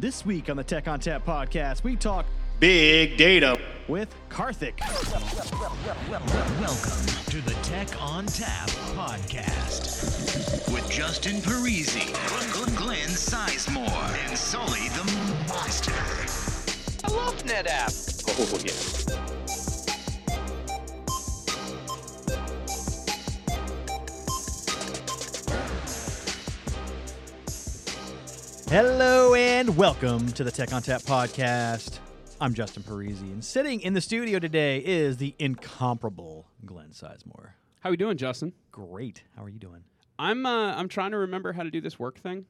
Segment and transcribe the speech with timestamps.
[0.00, 2.24] This week on the Tech ONTAP podcast, we talk
[2.58, 3.58] Big data.
[3.86, 4.80] with Karthik.
[6.58, 12.14] Welcome to the Tech ONTAP podcast with Justin Parisi,
[12.78, 15.04] Glenn Sizemore, and Sully the
[15.48, 15.92] Monster.
[17.04, 18.24] I love NetApp.
[18.40, 19.19] Oh, yeah.
[28.70, 31.98] Hello and welcome to the Tech ONTAP podcast.
[32.40, 37.54] I'm Justin Parisi, and sitting in the studio today is the incomparable Glenn Sizemore.
[37.80, 38.52] How we doing, Justin?
[38.70, 39.24] Great.
[39.34, 39.82] How are you doing?
[40.20, 42.46] I'm uh, I'm trying to remember how to do this work thing.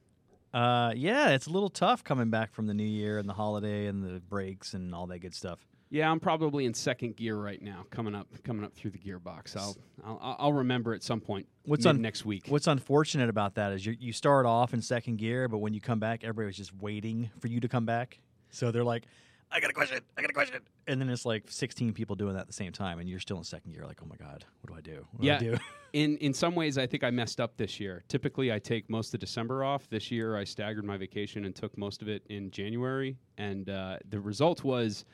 [0.52, 3.87] Uh, yeah, it's a little tough coming back from the new year and the holiday
[3.87, 5.61] and the breaks and all that good stuff.
[5.90, 9.56] Yeah, I'm probably in second gear right now, coming up coming up through the gearbox.
[9.56, 11.48] I'll I'll, I'll remember at some point.
[11.64, 12.44] What's un- next week?
[12.46, 15.80] What's unfortunate about that is you you start off in second gear, but when you
[15.80, 18.20] come back, everybody was just waiting for you to come back.
[18.50, 19.06] So they're like,
[19.50, 22.34] "I got a question, I got a question," and then it's like 16 people doing
[22.34, 23.84] that at the same time, and you're still in second gear.
[23.84, 25.04] Like, oh my god, what do I do?
[25.10, 25.38] What do I yeah.
[25.38, 25.56] do?
[25.92, 28.04] In in some ways, I think I messed up this year.
[28.06, 29.91] Typically, I take most of December off.
[29.91, 33.16] This year, I staggered my vacation and took most of it in January.
[33.38, 35.04] And uh, the result was,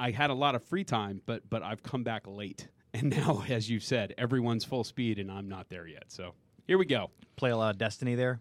[0.00, 2.68] I had a lot of free time, but but I've come back late.
[2.92, 6.06] And now, as you said, everyone's full speed, and I'm not there yet.
[6.08, 6.34] So
[6.66, 7.12] here we go.
[7.36, 8.40] Play a lot of Destiny there.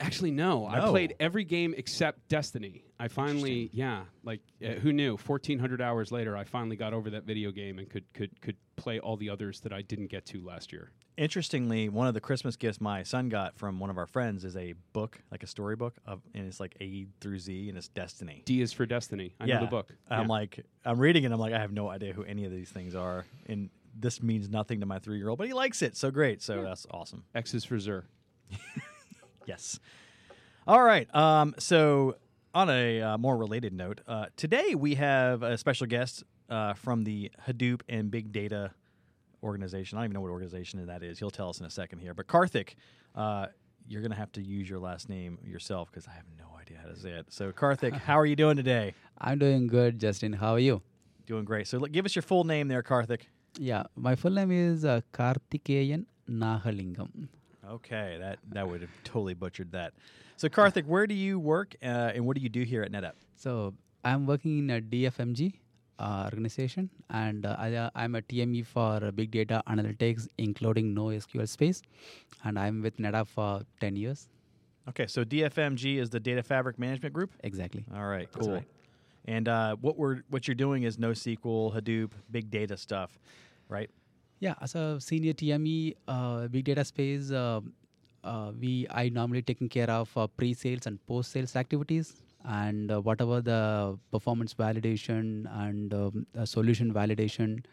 [0.00, 0.64] Actually, no.
[0.66, 0.90] I No.
[0.90, 2.84] played every game except Destiny.
[3.00, 5.16] I finally, yeah, like uh, who knew?
[5.16, 8.56] Fourteen hundred hours later, I finally got over that video game and could could could
[8.76, 10.92] play all the others that I didn't get to last year.
[11.16, 14.56] Interestingly, one of the Christmas gifts my son got from one of our friends is
[14.56, 18.42] a book, like a storybook of, and it's like A through Z, and it's Destiny.
[18.44, 19.34] D is for Destiny.
[19.40, 19.92] I know the book.
[20.08, 20.26] I'm Yeah.
[20.28, 21.32] like, I'm reading it.
[21.32, 23.68] I'm like, I have no idea who any of these things are, and
[23.98, 25.96] this means nothing to my three year old, but he likes it.
[25.96, 26.40] So great.
[26.40, 27.24] So that's awesome.
[27.34, 28.04] X is for Xûr.
[29.48, 29.80] Yes.
[30.66, 31.12] All right.
[31.14, 32.16] Um, so,
[32.54, 37.04] on a uh, more related note, uh, today we have a special guest uh, from
[37.04, 38.72] the Hadoop and Big Data
[39.42, 39.96] organization.
[39.96, 41.18] I don't even know what organization that is.
[41.18, 42.12] He'll tell us in a second here.
[42.12, 42.74] But Karthik,
[43.14, 43.46] uh,
[43.86, 46.76] you're going to have to use your last name yourself because I have no idea
[46.82, 47.32] how to say it.
[47.32, 48.92] So, Karthik, how are you doing today?
[49.16, 50.34] I'm doing good, Justin.
[50.34, 50.82] How are you?
[51.24, 51.66] Doing great.
[51.66, 53.22] So, look, give us your full name there, Karthik.
[53.58, 57.28] Yeah, my full name is uh, Karthikeyan Nagalingam.
[57.68, 59.92] Okay, that that would have totally butchered that.
[60.36, 63.14] So, Karthik, where do you work uh, and what do you do here at NetApp?
[63.36, 63.74] So
[64.04, 65.54] I'm working in a DFMG
[65.98, 70.94] uh, organization, and uh, I, uh, I'm a TME for uh, big data analytics, including
[70.94, 71.82] NoSQL space,
[72.44, 74.28] and I'm with NetApp for 10 years.
[74.88, 77.32] Okay, so DFMG is the Data Fabric Management Group.
[77.44, 77.84] Exactly.
[77.94, 78.52] All right, cool.
[78.54, 78.64] right.
[79.26, 83.18] And uh, what we're what you're doing is NoSQL, Hadoop, big data stuff,
[83.68, 83.90] right?
[84.40, 87.60] Yeah, as a senior TME, uh, big data space, uh,
[88.22, 93.40] uh, we I normally taking care of uh, pre-sales and post-sales activities, and uh, whatever
[93.40, 97.64] the performance validation and um, solution validation,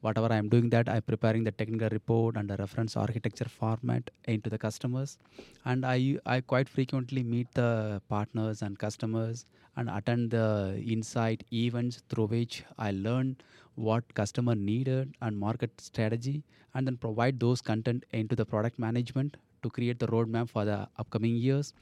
[0.00, 4.50] whatever I'm doing that, I'm preparing the technical report and the reference architecture format into
[4.50, 5.16] the customers,
[5.64, 9.44] and I I quite frequently meet the partners and customers
[9.76, 13.36] and attend the insight events through which I learn
[13.74, 16.42] what customer needed and market strategy
[16.74, 20.88] and then provide those content into the product management to create the roadmap for the
[20.98, 21.72] upcoming years.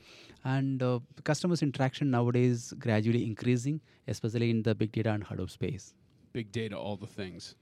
[0.44, 5.94] And uh, customers interaction nowadays gradually increasing especially in the big data and hadoop space.
[6.32, 7.54] Big data, all the things.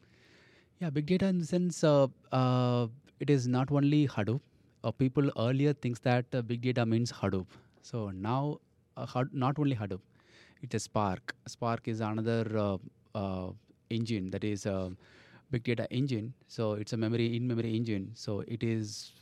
[0.80, 2.86] yeah big data in the sense uh, uh,
[3.20, 4.40] it is not only hadoop.
[4.84, 7.46] Uh, people earlier thinks that uh, big data means hadoop.
[7.82, 8.58] So now
[8.96, 10.00] uh, not only hadoop
[10.62, 11.34] it's a spark.
[11.46, 12.78] Spark is another uh,
[13.14, 13.50] uh,
[13.90, 14.92] engine that is a
[15.50, 16.32] big data engine.
[16.48, 18.10] So it's a memory in memory engine.
[18.14, 19.12] So it is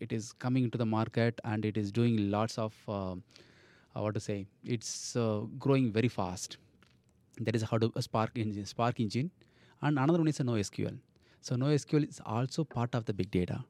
[0.00, 4.14] it is coming into the market and it is doing lots of uh, uh, what
[4.14, 6.58] to say it's uh, growing very fast.
[7.40, 9.30] That is Hadoop a Spark engine, Spark engine,
[9.82, 10.98] and another one is a NoSQL.
[11.40, 13.64] So NoSQL is also part of the big data,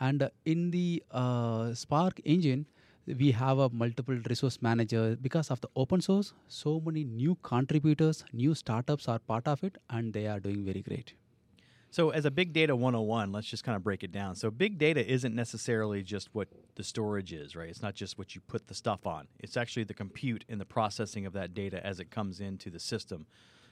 [0.00, 2.66] and uh, in the uh, Spark engine,
[3.16, 6.34] we have a multiple resource manager because of the open source.
[6.48, 10.82] So many new contributors, new startups are part of it, and they are doing very
[10.82, 11.14] great.
[11.90, 14.36] So, as a big data 101, let's just kind of break it down.
[14.36, 17.70] So, big data isn't necessarily just what the storage is, right?
[17.70, 20.66] It's not just what you put the stuff on, it's actually the compute and the
[20.66, 23.26] processing of that data as it comes into the system.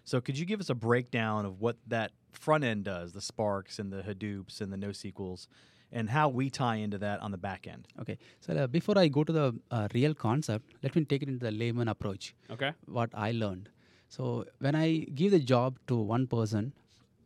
[0.05, 3.79] So, could you give us a breakdown of what that front end does, the Sparks
[3.79, 5.47] and the Hadoops and the NoSQLs,
[5.93, 7.87] and how we tie into that on the back end?
[8.01, 11.29] Okay, so uh, before I go to the uh, real concept, let me take it
[11.29, 12.35] into the layman approach.
[12.51, 12.73] Okay.
[12.87, 13.69] what I learned.
[14.09, 16.73] So when I give the job to one person,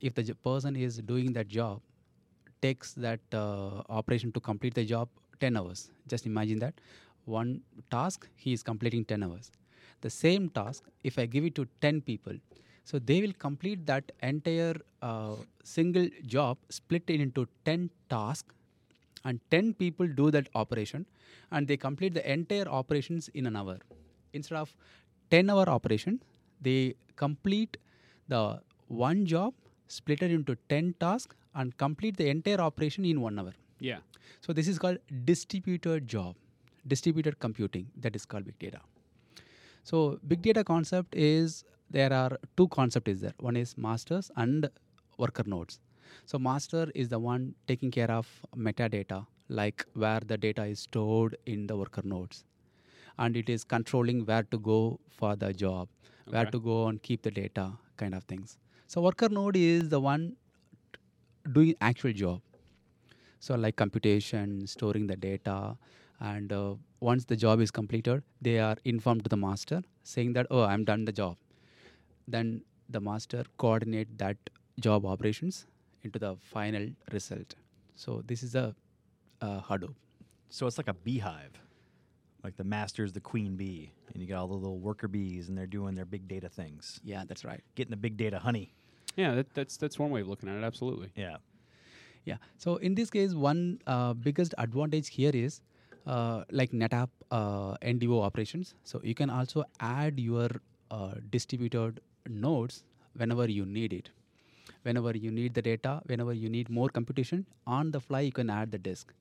[0.00, 1.80] if the j- person is doing that job,
[2.62, 5.08] takes that uh, operation to complete the job
[5.40, 5.90] 10 hours.
[6.06, 6.74] Just imagine that
[7.24, 7.60] one
[7.90, 9.50] task he is completing 10 hours.
[10.04, 12.36] the same task, if I give it to 10 people,
[12.90, 18.52] so they will complete that entire uh, single job, split it into 10 tasks,
[19.24, 21.06] and 10 people do that operation,
[21.52, 23.78] and they complete the entire operations in an hour.
[24.32, 24.74] Instead of
[25.30, 26.20] 10 hour operation,
[26.60, 27.76] they complete
[28.26, 29.54] the one job,
[29.86, 33.52] split it into 10 tasks, and complete the entire operation in one hour.
[33.78, 33.98] Yeah.
[34.40, 36.34] So this is called distributed job,
[36.88, 37.86] distributed computing.
[38.00, 38.80] That is called big data.
[39.84, 43.34] So big data concept is there are two concept is there.
[43.38, 44.68] One is masters and
[45.18, 45.80] worker nodes.
[46.26, 51.36] So master is the one taking care of metadata, like where the data is stored
[51.46, 52.44] in the worker nodes,
[53.18, 55.88] and it is controlling where to go for the job,
[56.28, 58.58] where to go and keep the data, kind of things.
[58.86, 60.36] So worker node is the one
[61.52, 62.40] doing actual job.
[63.38, 65.76] So like computation, storing the data,
[66.20, 70.46] and uh, once the job is completed, they are informed to the master saying that
[70.50, 71.36] oh I'm done the job.
[72.30, 74.36] Then the master coordinate that
[74.80, 75.66] job operations
[76.02, 77.54] into the final result.
[77.94, 78.74] So this is a
[79.40, 79.94] uh, Hadoop.
[80.48, 81.52] So it's like a beehive.
[82.42, 85.58] Like the master's the queen bee, and you got all the little worker bees, and
[85.58, 87.62] they're doing their big data things, Yeah, that's right.
[87.74, 88.72] getting the big data honey.
[89.16, 90.64] Yeah, that, that's that's one way of looking at it.
[90.64, 91.10] Absolutely.
[91.16, 91.36] Yeah.
[92.24, 92.36] Yeah.
[92.56, 95.60] So in this case, one uh, biggest advantage here is
[96.06, 98.74] uh, like NetApp uh, NDO operations.
[98.84, 100.48] So you can also add your
[100.90, 102.84] uh, distributed nodes
[103.14, 104.10] whenever you need it.
[104.82, 108.48] Whenever you need the data, whenever you need more computation, on the fly you can
[108.50, 109.12] add the disk.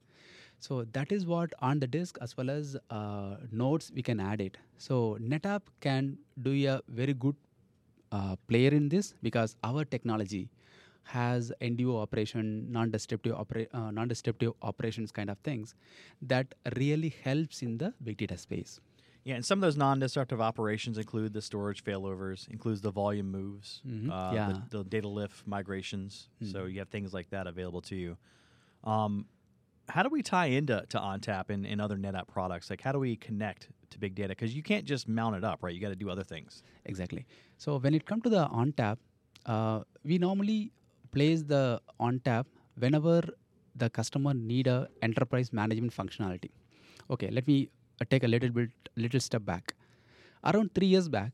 [0.59, 4.41] So that is what on the disk as well as uh, nodes we can add
[4.41, 4.57] it.
[4.77, 7.35] So NetApp can do a very good
[8.11, 10.49] uh, player in this because our technology
[11.03, 15.75] has NDO operation, non-destructive, opera- uh, non-destructive operations kind of things
[16.21, 18.79] that really helps in the big data space.
[19.25, 23.81] Yeah, and some of those non-destructive operations include the storage failovers, includes the volume moves,
[23.85, 24.09] Mhm.
[24.09, 24.53] uh, Yeah.
[24.69, 26.29] The, the data lift migrations.
[26.51, 28.17] So you have things like that available to you.
[28.83, 29.25] Um,
[29.89, 32.69] how do we tie into to ONTAP and, and other NetApp products?
[32.69, 34.29] Like, how do we connect to big data?
[34.29, 35.73] Because you can't just mount it up, right?
[35.75, 36.63] You got to do other things.
[36.85, 37.25] Exactly.
[37.57, 38.97] So when it comes to the ONTAP,
[39.47, 40.71] uh, we normally
[41.11, 42.45] place the ONTAP
[42.77, 43.21] whenever
[43.75, 46.51] the customer need a enterprise management functionality.
[47.09, 47.69] Okay, let me
[48.05, 49.75] take a little bit, little step back.
[50.43, 51.31] Around three years back,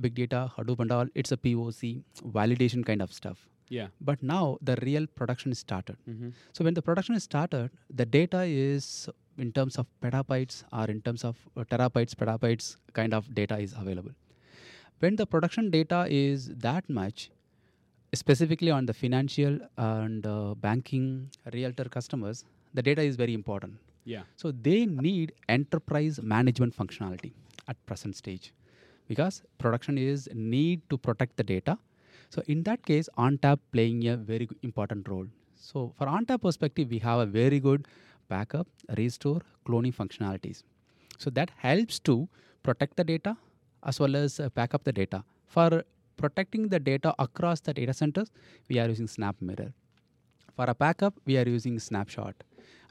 [0.00, 3.48] big data, Hadoop and all, it's a POC validation kind of stuff.
[3.68, 3.88] Yeah.
[4.00, 5.96] But now the real production is started.
[6.08, 6.30] Mm-hmm.
[6.52, 11.00] So when the production is started, the data is in terms of petabytes or in
[11.02, 14.12] terms of uh, terabytes, petabytes kind of data is available.
[15.00, 17.30] When the production data is that much,
[18.14, 22.44] specifically on the financial and uh, banking realtor customers,
[22.74, 23.78] the data is very important.
[24.04, 24.22] Yeah.
[24.36, 27.32] So they need enterprise management functionality
[27.66, 28.52] at present stage
[29.08, 31.78] because production is need to protect the data.
[32.30, 35.26] So in that case, ONTAP playing a very important role.
[35.56, 37.86] So for ONTAP perspective, we have a very good
[38.28, 38.66] backup,
[38.96, 40.62] restore, cloning functionalities.
[41.18, 42.28] So that helps to
[42.62, 43.36] protect the data
[43.84, 45.24] as well as uh, back up the data.
[45.46, 45.84] For
[46.16, 48.30] protecting the data across the data centers,
[48.68, 49.72] we are using SnapMirror.
[50.56, 52.34] For a backup, we are using Snapshot.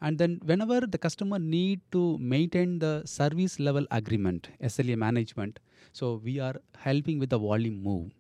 [0.02, 5.60] And then whenever the customer need to maintain the service level agreement, SLA management,
[5.92, 8.12] so we are helping with the volume move.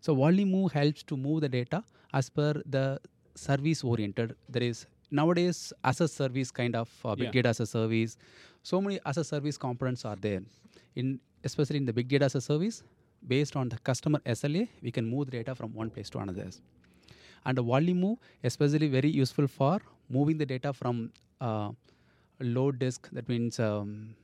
[0.00, 1.82] So volume move helps to move the data
[2.12, 3.00] as per the
[3.34, 4.36] service oriented.
[4.48, 7.32] There is nowadays as a service kind of uh, big Yeah.
[7.32, 8.16] data as a service.
[8.62, 10.42] So many as a service components are there.
[10.94, 12.82] In especially in the big data as a service,
[13.26, 16.48] based on the customer SLA, we can move the data from one place to another.
[17.44, 19.80] And the volume move, especially very useful for
[20.10, 21.70] moving the data from uh,
[22.40, 24.14] load disk, that means um,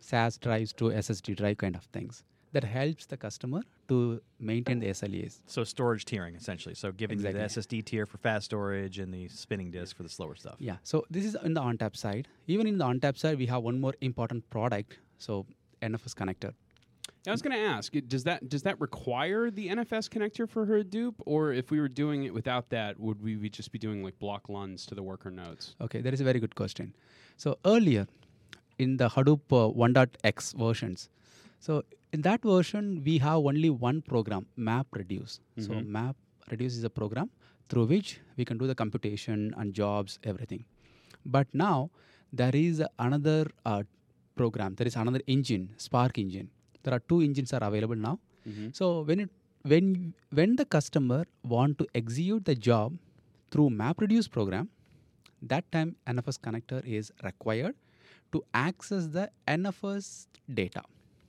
[0.00, 2.24] SAS drives to SSD drive kind of things.
[2.52, 5.40] That helps the customer to maintain the SLAs.
[5.46, 6.74] So storage tiering, essentially.
[6.74, 10.08] So giving you the SSD tier for fast storage and the spinning disk for the
[10.08, 10.54] slower stuff.
[10.58, 10.76] Yeah.
[10.82, 12.28] So this is in the ONTAP side.
[12.46, 14.98] Even in the ONTAP side, we have one more important product.
[15.18, 15.44] So
[15.82, 16.54] NFS connector.
[17.26, 21.14] I was going to ask, does that does that require the NFS connector for Hadoop,
[21.26, 24.48] or if we were doing it without that, would we just be doing like block
[24.48, 25.74] luns to the worker nodes?
[25.80, 26.94] Okay, that is a very good question.
[27.36, 28.06] So earlier
[28.78, 31.08] in the Hadoop uh, 1.x versions,
[31.58, 35.40] so in that version we have only one program, MapReduce.
[35.58, 35.86] So Mhm.
[35.86, 36.16] map
[36.50, 37.30] reduce is a program
[37.68, 40.64] through which we can do the computation and jobs, everything.
[41.24, 41.90] But now
[42.32, 43.82] there is another uh,
[44.36, 44.76] program.
[44.76, 46.50] There is another engine, Spark engine.
[46.86, 48.14] There are two engines are available now.
[48.50, 48.66] Mhm.
[48.80, 49.30] So when it
[49.72, 49.86] when
[50.38, 51.20] when the customer
[51.54, 52.98] want to execute the job
[53.52, 54.66] through MapReduce program,
[55.52, 57.74] that time NFS connector is required
[58.34, 59.24] to access the
[59.56, 60.06] NFS
[60.60, 60.82] data.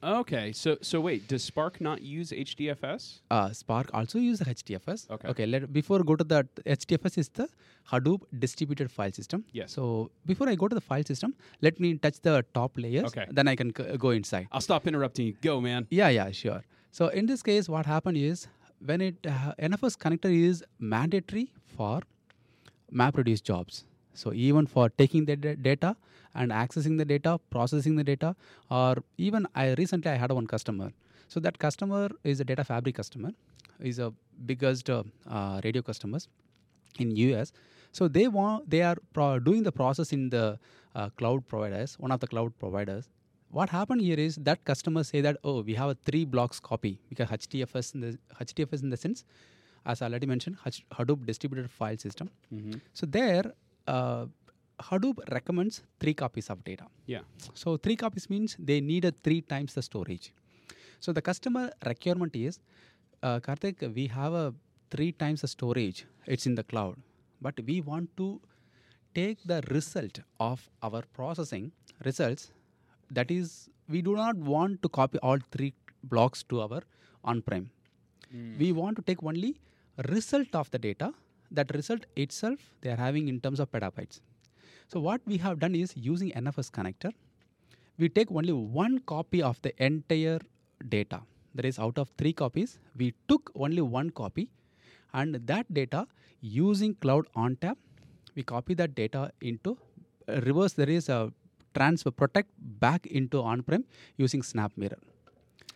[0.03, 3.19] Okay, so so wait, does Spark not use HDFS?
[3.31, 5.09] Uh, Spark also use the HDFS.
[5.09, 5.27] Okay.
[5.29, 5.45] Okay.
[5.47, 7.47] Let, before go to that, HDFS is the
[7.91, 9.43] Hadoop distributed file system.
[9.53, 9.71] Yes.
[9.71, 13.05] So before I go to the file system, let me touch the top layers.
[13.05, 13.25] Okay.
[13.31, 14.47] Then I can c- go inside.
[14.51, 15.35] I'll stop interrupting you.
[15.41, 15.87] Go, man.
[15.89, 16.63] Yeah, yeah, sure.
[16.91, 18.47] So in this case, what happened is
[18.85, 22.01] when it uh, NFS connector is mandatory for
[22.93, 23.83] MapReduce jobs.
[24.13, 25.95] So even for taking the da- data
[26.37, 28.35] and accessing the data, processing the data,
[28.69, 30.91] or even I recently I had one customer.
[31.27, 33.31] So that customer is a data fabric customer,
[33.79, 34.13] is a
[34.45, 36.29] biggest uh, uh, radio customers
[36.99, 37.51] in US.
[37.91, 40.59] So they want they are pro- doing the process in the
[40.95, 43.09] uh, cloud providers, one of the cloud providers.
[43.49, 46.99] What happened here is that customers say that oh we have a three blocks copy
[47.09, 49.23] because HDFS in the HDFS in the sense
[49.85, 52.29] as I already mentioned H- Hadoop distributed file system.
[52.93, 53.53] So there
[53.87, 54.25] uh,
[54.79, 56.85] Hadoop recommends three copies of data.
[57.05, 57.21] Yeah.
[57.53, 60.33] So three copies means they need three times the storage.
[60.99, 62.59] So the customer requirement is,
[63.23, 64.53] uh, Karthik, we have a
[64.91, 66.05] three times the storage.
[66.25, 66.95] It's in the cloud,
[67.41, 68.39] but we want to
[69.13, 71.71] take the result of our processing
[72.05, 72.51] results.
[73.11, 76.81] That is, we do not want to copy all three blocks to our
[77.23, 77.69] on-prem.
[78.59, 79.59] We want to take only
[80.09, 81.13] result of the data.
[81.49, 84.19] That result itself they are having in terms of petabytes.
[84.87, 87.11] So what we have done is using NFS connector,
[87.97, 90.39] we take only one copy of the entire
[90.87, 91.21] data.
[91.55, 94.49] That is, out of three copies, we took only one copy,
[95.13, 96.07] and that data
[96.39, 97.75] using Cloud ONTAP,
[98.35, 99.77] we copy that data into
[100.29, 100.73] uh, reverse.
[100.73, 101.33] There is a
[101.73, 103.83] transfer protect back into on-prem
[104.17, 104.99] using SnapMirror.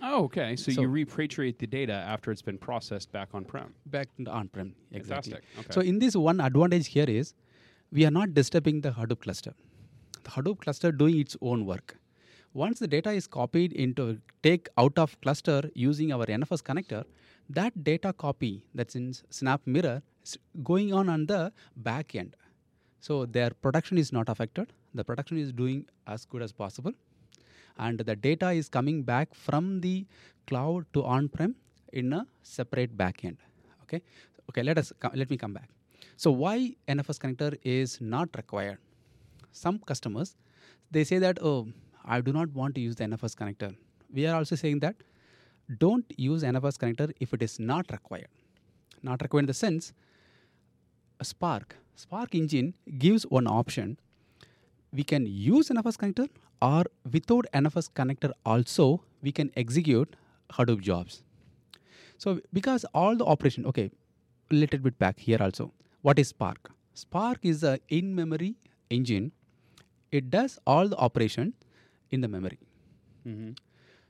[0.02, 0.56] Oh, okay.
[0.56, 3.74] So, So- you repatriate the data after it's been processed back on prem.
[3.88, 4.76] back into on-prem.
[4.92, 5.34] Exactly.
[5.34, 5.60] Fantastic.
[5.60, 5.74] Okay.
[5.74, 7.34] So in this one advantage here is
[7.92, 9.54] we are not disturbing the Hadoop cluster.
[10.24, 11.98] The Hadoop cluster doing its own work.
[12.54, 17.04] Once the data is copied into take out of cluster using our NFS connector,
[17.50, 22.36] that data copy that's in SnapMirror is going on on the back end.
[23.00, 24.74] So their production is not affected.
[24.94, 26.94] The production is doing as good as possible
[27.78, 30.06] and the data is coming back from the
[30.48, 31.56] cloud to on-prem
[31.94, 33.38] in a separate backend.
[33.84, 34.02] Okay,
[34.50, 34.64] okay.
[34.64, 35.70] Let us let me come back.
[36.22, 38.78] So why NFS connector is not required?
[39.52, 40.36] Some customers
[40.92, 41.70] they say that oh
[42.06, 43.76] I do not want to use the NFS connector.
[44.14, 44.98] We are also saying that
[45.80, 48.28] don't use NFS connector if it is not required.
[49.02, 49.94] Not required in the sense
[51.20, 53.98] a Spark Spark engine gives one option
[54.94, 56.30] we can use NFS connector
[56.62, 60.16] or without NFS connector also we can execute
[60.52, 61.24] Hadoop jobs.
[62.20, 63.90] So because all the operation, okay,
[64.52, 65.72] a little bit back here also.
[66.02, 66.72] What is Spark?
[66.94, 68.56] Spark is a in-memory
[68.90, 69.32] engine.
[70.12, 71.54] It does all the operation
[72.10, 72.60] in the memory.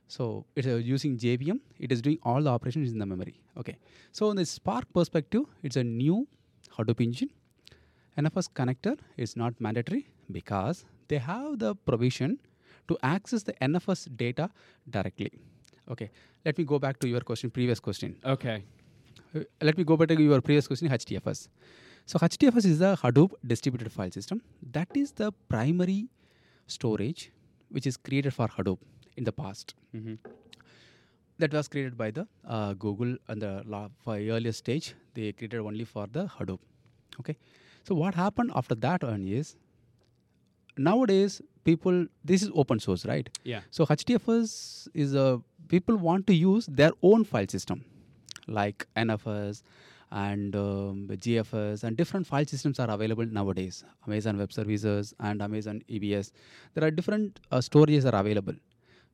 [0.08, 1.60] So it's uh, using JVM.
[1.80, 3.40] It is doing all the operations in the memory.
[3.58, 3.78] Okay.
[4.12, 6.28] So in the Spark perspective, it's a new
[6.78, 7.30] Hadoop engine.
[8.18, 12.40] NFS connector is not mandatory because they have the provision
[12.88, 14.50] to access the NFS data
[14.90, 15.32] directly.
[15.90, 16.10] Okay,
[16.46, 18.16] let me go back to your question, previous question.
[18.26, 18.64] Okay.
[19.62, 21.48] Let me go back to your previous question, HDFS.
[22.06, 24.42] So HDFS is the Hadoop distributed file system.
[24.72, 26.10] That is the primary
[26.68, 27.32] storage
[27.70, 28.80] which is created for Hadoop
[29.18, 29.76] in the past.
[31.38, 34.94] That was created by the uh, Google and the la- for earlier stage.
[35.14, 36.60] They created only for the Hadoop.
[37.20, 37.36] Okay.
[37.84, 39.56] So what happened after that one is
[40.78, 43.30] nowadays people this is open source, right?
[43.44, 43.62] Yeah.
[43.72, 47.84] So HDFS is a people want to use their own file system,
[48.48, 49.64] like NFS
[50.12, 53.84] and um, GFS and different file systems are available nowadays.
[54.08, 56.32] Amazon Web Services and Amazon EBS.
[56.74, 58.56] There are different uh, storages are available.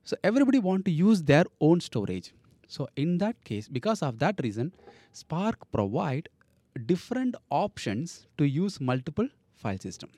[0.03, 2.33] So everybody want to use their own storage.
[2.67, 4.73] So in that case, because of that reason,
[5.11, 6.29] Spark provide
[6.85, 10.09] different options to use multiple file system.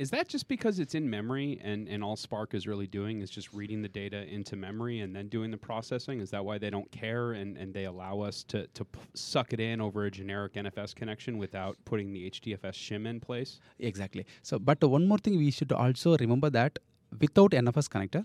[0.00, 3.28] Is that just because it's in memory and, and all Spark is really doing is
[3.28, 6.20] just reading the data into memory and then doing the processing?
[6.20, 9.52] Is that why they don't care and, and they allow us to, to p- suck
[9.52, 13.60] it in over a generic NFS connection without putting the HDFS shim in place?
[13.78, 14.24] Exactly.
[14.42, 16.78] So, but uh, one more thing we should also remember that
[17.20, 18.24] without NFS connector,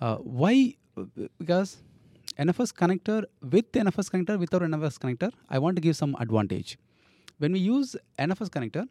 [0.00, 0.74] uh, why?
[0.98, 1.04] uh,
[1.38, 1.76] Because
[2.36, 6.78] NFS connector with NFS connector without NFS connector, I want to give some advantage.
[7.38, 8.88] When we use NFS connector,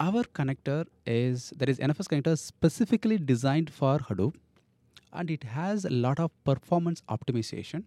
[0.00, 4.34] our connector is there is NFS connector specifically designed for Hadoop,
[5.12, 7.84] and it has a lot of performance optimization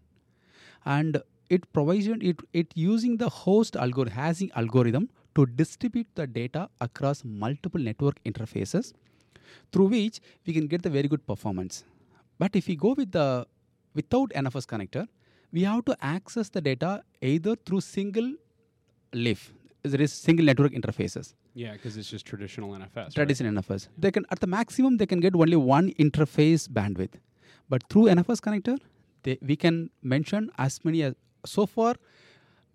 [0.86, 6.70] and it provides it, it using the host algorithm hashing algorithm to distribute the data
[6.82, 8.94] across multiple network interfaces
[9.72, 11.84] through which we can get the very good performance
[12.40, 13.46] but if we go with the
[13.96, 15.08] without NFS connector,
[15.52, 18.34] we have to access the data either through single
[19.14, 19.52] leaf,
[19.84, 21.34] there is single network interfaces.
[21.58, 22.96] Yeah, because it's just traditional NFS.
[22.96, 23.14] right?
[23.14, 23.88] traditional NFS.
[23.98, 27.16] They can at the maximum they can get only one interface bandwidth,
[27.68, 28.78] but through NFS connector,
[29.24, 31.96] they, we can mention as many as so far.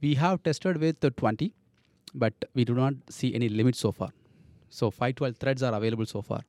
[0.01, 1.55] We have tested with the 20,
[2.13, 4.11] but we do not see any limit so far.
[4.69, 6.41] So 512 threads are available so far.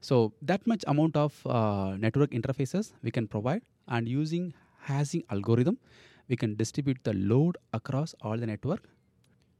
[0.00, 5.78] So that much amount of uh, network interfaces we can provide, and using hashing algorithm,
[6.26, 8.88] we can distribute the load across all the network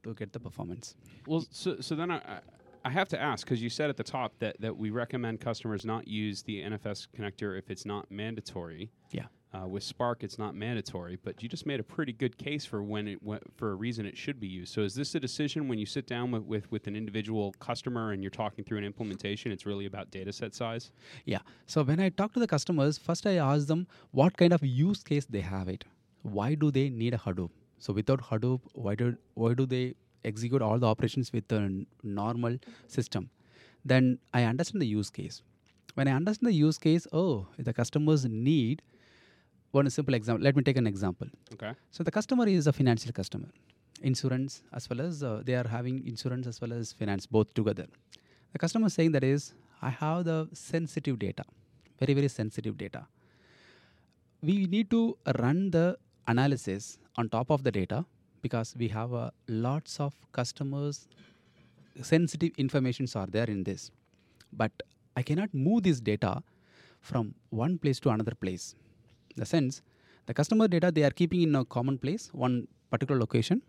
[0.07, 0.95] to get the performance.
[1.27, 2.41] Well, so so then I I-
[2.85, 5.85] I have to ask because you said at the top that that we recommend customers
[5.85, 8.93] not use the NFS connector if it's not mandatory.
[9.11, 9.27] Yeah.
[9.53, 12.83] Uh, with Spark, it's not mandatory, but you just made a pretty good case for
[12.83, 14.73] when it went, for a reason it should be used.
[14.75, 18.13] So, is this a decision when you sit down with, with, with an individual customer
[18.13, 19.51] and you're talking through an implementation?
[19.51, 20.93] It's really about data set size.
[21.25, 21.39] Yeah.
[21.67, 25.03] So when I talk to the customers, first I ask them what kind of use
[25.03, 25.85] case they have it.
[26.23, 27.51] Why do they need a Hadoop?
[27.79, 32.59] So without Hadoop, why do why do they execute all the operations with a normal
[32.89, 33.31] system?
[33.85, 35.43] Then I understand the use case.
[35.95, 38.83] When I understand the use case, oh, the customers need
[39.71, 40.45] one simple example.
[40.45, 41.29] Let me take an example.
[41.55, 41.73] Okay.
[41.91, 43.49] So the customer is a financial customer,
[44.03, 47.87] insurance as well as uh, they are having insurance as well as finance both together.
[48.53, 49.53] The customer is saying that is,
[49.83, 51.45] I have the sensitive data,
[52.01, 53.07] very very sensitive data.
[54.43, 58.05] We need to run the analysis on top of the data
[58.43, 61.09] because we have uh, lots of customers
[62.03, 63.91] sensitive informations are there in this.
[64.53, 64.73] But
[65.19, 66.43] i cannot move this data
[67.01, 68.75] from one place to another place.
[69.35, 69.83] In the sense
[70.27, 73.63] the customer data they are keeping in a common place one particular location.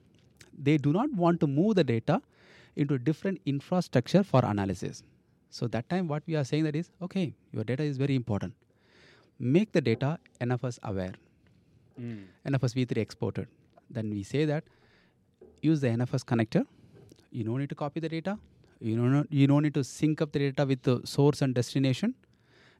[0.57, 2.21] They do not want to move the data
[2.75, 5.03] into different infrastructure for analysis.
[5.49, 8.53] So that time what we are saying that is okay your data is very important.
[9.39, 11.13] Make the data nfs aware
[11.99, 12.25] Mm.
[12.45, 13.47] nfs v3 exported.
[13.89, 14.63] Then we say that
[15.61, 16.65] use the nfs connector.
[17.31, 18.37] You don't need to copy the data.
[18.79, 22.13] You don't you don't need to sync up the data with the source and destination.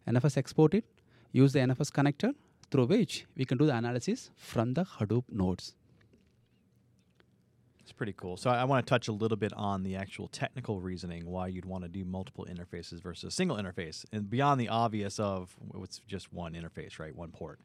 [0.07, 0.85] Nfs export it.
[1.31, 2.33] Use the nfs connector
[2.69, 5.73] through which we can do the analysis from the hadoop nodes.
[7.87, 8.35] It's pretty cool.
[8.35, 11.47] So I, I want to touch a little bit on the actual technical reasoning why
[11.47, 15.55] you'd want to do multiple interfaces versus a single interface, and beyond the obvious of
[15.75, 17.15] it's just one interface, right?
[17.15, 17.61] One port.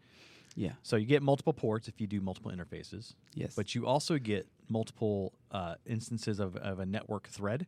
[0.57, 3.15] Yeah So you get multiple ports if you do multiple interfaces.
[3.35, 3.55] Yes.
[3.55, 7.67] But you also get multiple uh, instances of, of a network thread,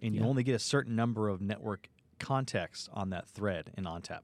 [0.00, 0.26] and you Yeah.
[0.26, 4.20] only get a certain number of network contexts on that thread in ONTAP.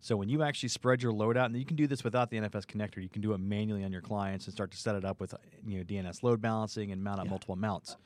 [0.00, 2.36] So when you actually spread your load out, and you can do this without the
[2.36, 5.04] NFS connector, you can do it manually on your clients and start to set it
[5.04, 5.34] up with
[5.66, 7.30] you know DNS load balancing and mount up Yeah.
[7.30, 7.96] multiple mounts.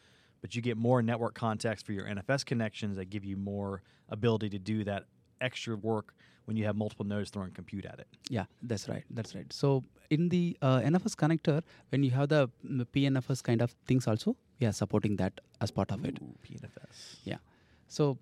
[0.40, 4.48] But you get more network context for your NFS connections that give you more ability
[4.50, 5.05] to do that
[5.42, 6.14] extra work
[6.46, 8.09] when you have multiple nodes throwing compute at it.
[8.29, 9.05] Yeah, that's right.
[9.11, 9.50] That's right.
[9.53, 14.37] So in the uh, NFS connector, when you have the PNFS kind of things also,
[14.61, 16.18] we are supporting that as part of it.
[16.20, 17.16] Ooh, PNFS.
[17.24, 17.37] Yeah.
[17.88, 18.18] So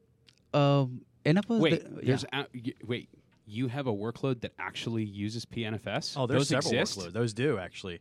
[0.55, 1.59] um, NFS.
[1.61, 2.41] Wait, the- there's yeah.
[2.43, 3.09] a, y- wait.
[3.51, 6.15] You have a workload that actually uses PNFS.
[6.19, 6.99] Oh, there's Those several exist?
[6.99, 7.13] workloads.
[7.15, 8.01] Those do actually.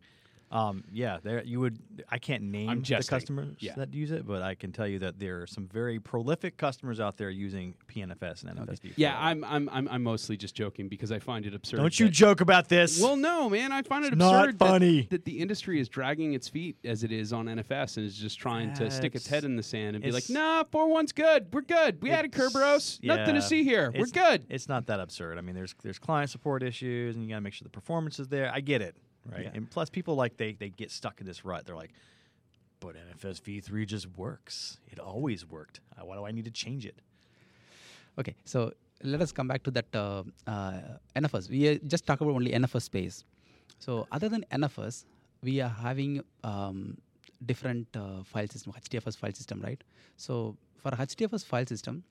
[0.49, 1.77] Um, yeah, there you would.
[2.09, 3.73] I can't name the customers Yeah.
[3.75, 7.01] that use it, but I can tell you that there are some very prolific customers
[7.01, 8.93] out there using PNFS and NFS.
[8.95, 11.77] Yeah, I'm, I'm I'm I'm mostly just joking because I find it absurd.
[11.77, 13.01] Don't you that- joke about this?
[13.01, 13.73] Well, no, man.
[13.73, 15.07] I find it It's not absurd that- funny.
[15.09, 18.39] That, the industry is dragging its feet as it is on NFS and is just
[18.39, 21.47] trying to stick its head in the sand and be like, "Nah, four one's good.
[21.53, 22.01] We're good.
[22.01, 23.03] We added Kerberos.
[23.03, 23.91] Nothing to see here.
[23.93, 25.37] We're good." It's not that absurd.
[25.37, 28.17] I mean, there's there's client support issues, and you got to make sure the performance
[28.17, 28.49] is there.
[28.53, 28.95] I get it,
[29.31, 29.43] right?
[29.43, 29.51] Yeah.
[29.53, 31.65] And plus, people like they they get stuck in this rut.
[31.65, 31.93] They're like,
[32.79, 34.79] but NFS v3 just works.
[34.91, 35.79] It always worked.
[35.97, 36.99] Uh, Why do I need to change it?
[38.19, 38.71] Okay, so
[39.03, 40.79] let us come back to that uh, uh,
[41.15, 41.49] NFS.
[41.49, 43.23] We uh, just talk about only NFS space.
[43.79, 45.05] So other than NFS,
[45.43, 46.97] we are having um,
[47.45, 49.83] different uh, file system, HDFS file system, right?
[50.15, 52.03] So for HDFS file system,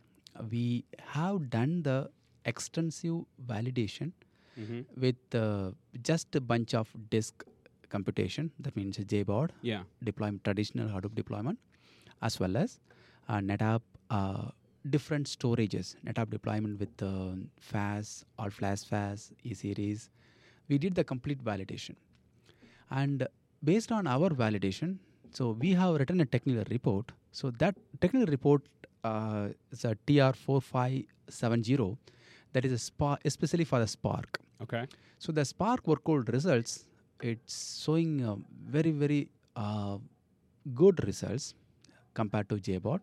[0.50, 2.10] we have done the
[2.44, 4.12] extensive validation
[4.58, 4.84] Mhm.
[5.04, 5.70] with uh,
[6.02, 7.44] just a bunch of disk
[7.94, 8.50] computation.
[8.58, 9.82] That means JBOD, Yeah.
[10.02, 11.58] deployment, traditional Hadoop deployment,
[12.22, 12.78] as well as
[13.28, 14.48] uh, NetApp uh,
[14.90, 20.10] different storages, NetApp deployment with uh, FAS, All Flash FAS, E series.
[20.68, 21.96] We did the complete validation.
[22.90, 23.26] And
[23.62, 24.98] based on our validation,
[25.32, 27.12] so we have written a technical report.
[27.32, 28.62] So that technical report
[29.04, 31.96] uh, is a TR4570
[32.52, 34.40] that is a spark, especially for the Spark.
[34.62, 34.86] Okay.
[35.18, 36.84] So the Spark workload results,
[37.20, 38.36] it's showing uh,
[38.68, 39.98] very, very uh,
[40.74, 41.54] good results
[42.14, 43.00] compared to JBOD.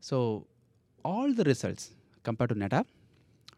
[0.00, 0.46] So
[1.04, 1.90] all the results
[2.22, 2.86] compared to NetApp,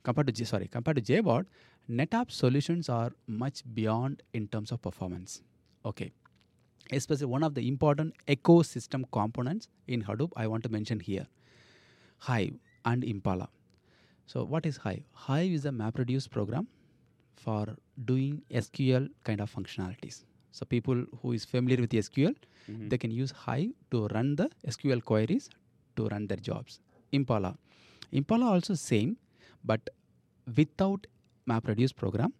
[0.03, 1.47] compared to J, sorry, compared to JBOD,
[1.91, 5.43] NetApp solutions are much beyond in terms of performance.
[5.85, 6.13] Okay.
[6.93, 11.27] Especially one of the important ecosystem components in Hadoop I want to mention here
[12.19, 13.49] Hive and Impala.
[14.27, 15.03] So, what is Hive?
[15.13, 16.69] Hive is a MapReduce program
[17.37, 20.25] for doing SQL kind of functionalities.
[20.53, 22.35] So, people who is familiar with SQL,
[22.69, 22.89] mm-hmm.
[22.89, 25.49] they can use Hive to run the SQL queries
[25.97, 26.81] to run their jobs.
[27.13, 27.57] Impala,
[28.13, 29.17] Impala also same,
[29.65, 29.91] but
[30.57, 31.07] without
[31.49, 32.33] MapReduce program,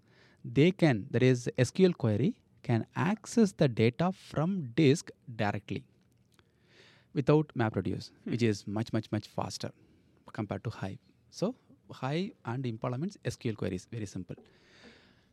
[0.45, 5.85] they can there is SQL query can access the data from disk directly
[7.15, 8.31] without MapReduce, hmm.
[8.31, 9.71] which is much much much faster
[10.33, 10.99] compared to Hive.
[11.31, 11.55] So
[11.93, 14.37] Hive and Impala means SQL queries, very simple.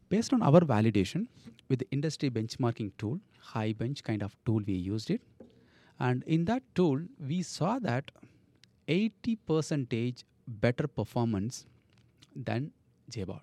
[0.10, 1.28] Based on our validation
[1.70, 3.20] with the industry benchmarking tool,
[3.54, 5.22] HiBench kind of tool, we used it,
[6.00, 8.12] and in that tool we saw that
[8.88, 11.66] 80 percentage better performance
[12.36, 12.72] than
[13.12, 13.42] JBOD.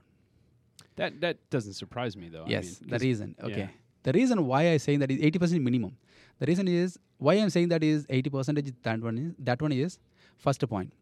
[0.97, 2.45] That that doesn't surprise me though.
[2.45, 3.35] I Yes, mean, the reason.
[3.41, 3.47] yeah.
[3.47, 3.71] Okay.
[4.05, 5.97] The reason why I saying that is 80% minimum.
[6.39, 8.73] The reason is why I'm saying that is 80 percentage.
[8.83, 9.99] That one is that one is
[10.39, 10.93] first point.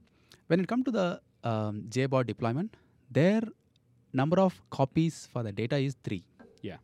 [0.47, 2.77] When it comes to the um, deployment,
[3.11, 3.43] their
[4.13, 6.25] number of copies for the data is three.
[6.63, 6.79] Yeah.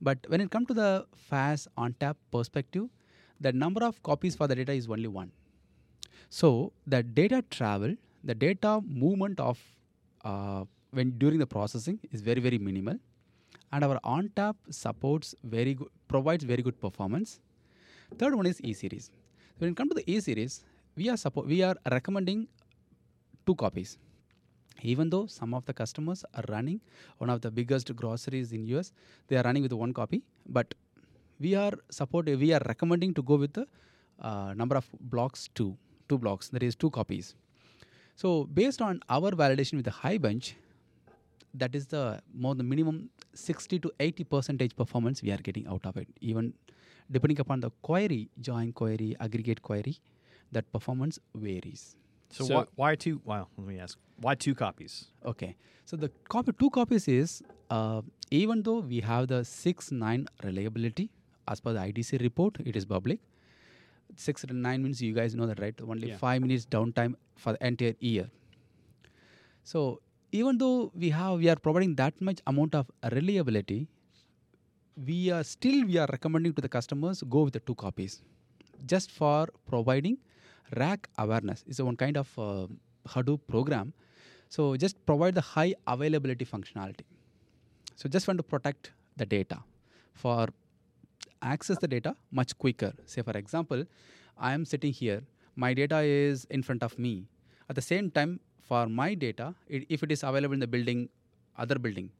[0.00, 2.88] But when it comes to the fast ONTAP perspective,
[3.40, 5.32] the number of copies for the data is only one.
[6.30, 9.58] So the data travel, the data movement of
[10.24, 12.98] uh, when during the processing is very very minimal,
[13.72, 17.40] and our ONTAP supports very good provides very good performance.
[18.18, 19.10] Third one is E series.
[19.58, 20.64] When it comes to the E series,
[20.96, 22.46] we are suppo- we are recommending
[23.46, 23.98] two copies.
[24.82, 26.80] Even though some of the customers are running
[27.18, 28.92] one of the biggest groceries in US,
[29.28, 30.74] they are running with one copy, but
[31.40, 33.66] we are support we are recommending to go with the
[34.20, 35.76] uh, number of blocks two
[36.08, 37.34] two blocks that is two copies.
[38.16, 40.52] So based on our validation with the HiBench
[41.54, 45.84] that is the more the minimum 60 to 80 percentage performance we are getting out
[45.84, 46.08] of it.
[46.20, 46.54] Even
[47.10, 49.98] depending upon the query join query aggregate query
[50.52, 51.96] that performance varies
[52.36, 53.20] So, So- why, why two?
[53.24, 53.98] Well, let me ask.
[54.26, 54.94] Why two copies?
[55.32, 55.50] Okay,
[55.90, 61.06] so the copy two copies is uh, even though we have the six nine reliability
[61.52, 63.20] as per the IDC report, it is public.
[64.16, 65.78] Six to nine means you guys know that right?
[65.94, 66.16] Only Yeah.
[66.24, 68.26] five minutes downtime for the entire year.
[69.62, 70.00] So
[70.32, 73.80] even though we have we are providing that much amount of reliability,
[75.10, 78.22] we are still we are recommending to the customers go with the two copies,
[78.94, 80.18] just for providing
[80.76, 81.64] rack awareness.
[81.66, 82.66] It's a one kind of uh,
[83.08, 83.92] Hadoop program.
[84.48, 87.04] So just provide the high availability functionality.
[87.96, 89.58] So just want to protect the data
[90.12, 90.48] for
[91.42, 92.92] access the data much quicker.
[93.06, 93.84] Say for example,
[94.38, 95.22] I am sitting here,
[95.56, 97.26] my data is in front of me.
[97.68, 101.08] At the same time, for my data, i if it is available in the building,
[101.58, 102.10] other building.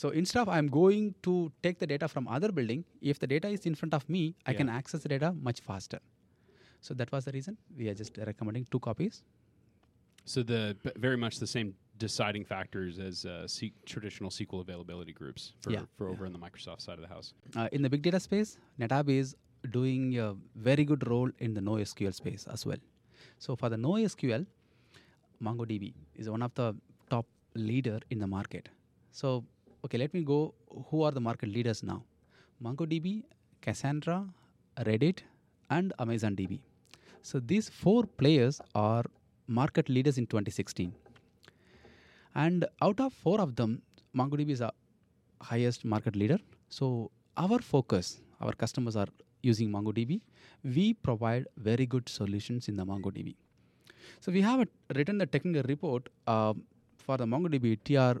[0.00, 3.48] So instead of I'm going to take the data from other building, if the data
[3.48, 4.58] is in front of me, I Yeah.
[4.58, 6.00] can access the data much faster.
[6.86, 9.22] So that was the reason we are just recommending two copies.
[10.26, 15.52] So the very much the same deciding factors as uh, se- traditional SQL availability groups
[15.62, 16.12] for, Yeah, for yeah.
[16.12, 17.32] over in the Microsoft side of the house.
[17.56, 19.34] Uh, in the big data space, NetApp is
[19.78, 22.82] doing a very good role in the NoSQL space as well.
[23.38, 24.44] So for the NoSQL,
[25.42, 26.74] MongoDB is one of the
[27.08, 28.68] top leader in the market.
[29.10, 29.44] So
[29.86, 30.54] okay, let me go.
[30.90, 32.04] Who are the market leaders now?
[32.62, 33.22] MongoDB,
[33.62, 34.18] Cassandra,
[34.80, 35.20] Redis,
[35.70, 36.60] and Amazon DB.
[37.28, 39.04] So these four players are
[39.46, 40.92] market leaders in 2016.
[42.34, 43.80] And out of four of them,
[44.14, 44.70] MongoDB is a
[45.40, 46.38] highest market leader.
[46.68, 49.06] So our focus, our customers are
[49.40, 50.20] using MongoDB.
[50.62, 53.36] We provide very good solutions in the MongoDB.
[54.20, 56.52] So we have written the technical report uh,
[56.98, 58.20] for the MongoDB TR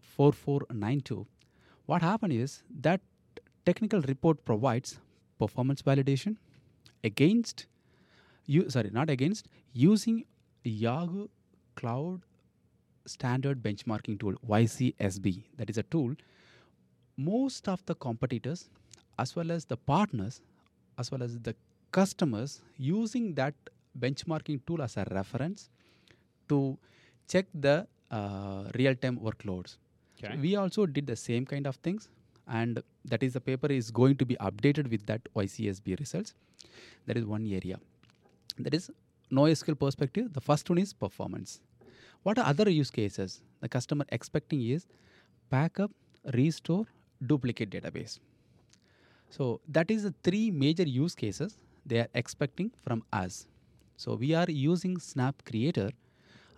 [0.00, 1.26] 4492.
[1.86, 3.00] What happened is that
[3.66, 5.00] technical report provides
[5.40, 6.36] performance validation
[7.02, 7.66] against
[8.46, 10.24] you sorry not against using
[10.64, 11.28] Yahoo
[11.76, 12.22] Cloud
[13.06, 16.14] Standard Benchmarking Tool YCSB that is a tool
[17.16, 18.68] most of the competitors
[19.18, 20.40] as well as the partners
[20.98, 21.54] as well as the
[21.92, 23.54] customers using that
[23.98, 25.70] benchmarking tool as a reference
[26.48, 26.76] to
[27.28, 29.76] check the uh, real-time workloads.
[30.22, 30.36] Okay.
[30.36, 32.08] we also did the same kind of things
[32.48, 36.34] and that is the paper is going to be updated with that ycsb results.
[37.06, 37.78] That is one area
[38.58, 38.90] that is
[39.32, 41.60] NoSQL perspective the first one is performance
[42.22, 44.86] what are other use cases the customer expecting is
[45.50, 45.90] backup
[46.32, 46.86] restore
[47.26, 48.18] duplicate database
[49.30, 53.46] so that is the three major use cases they are expecting from us
[53.96, 55.90] so we are using snap creator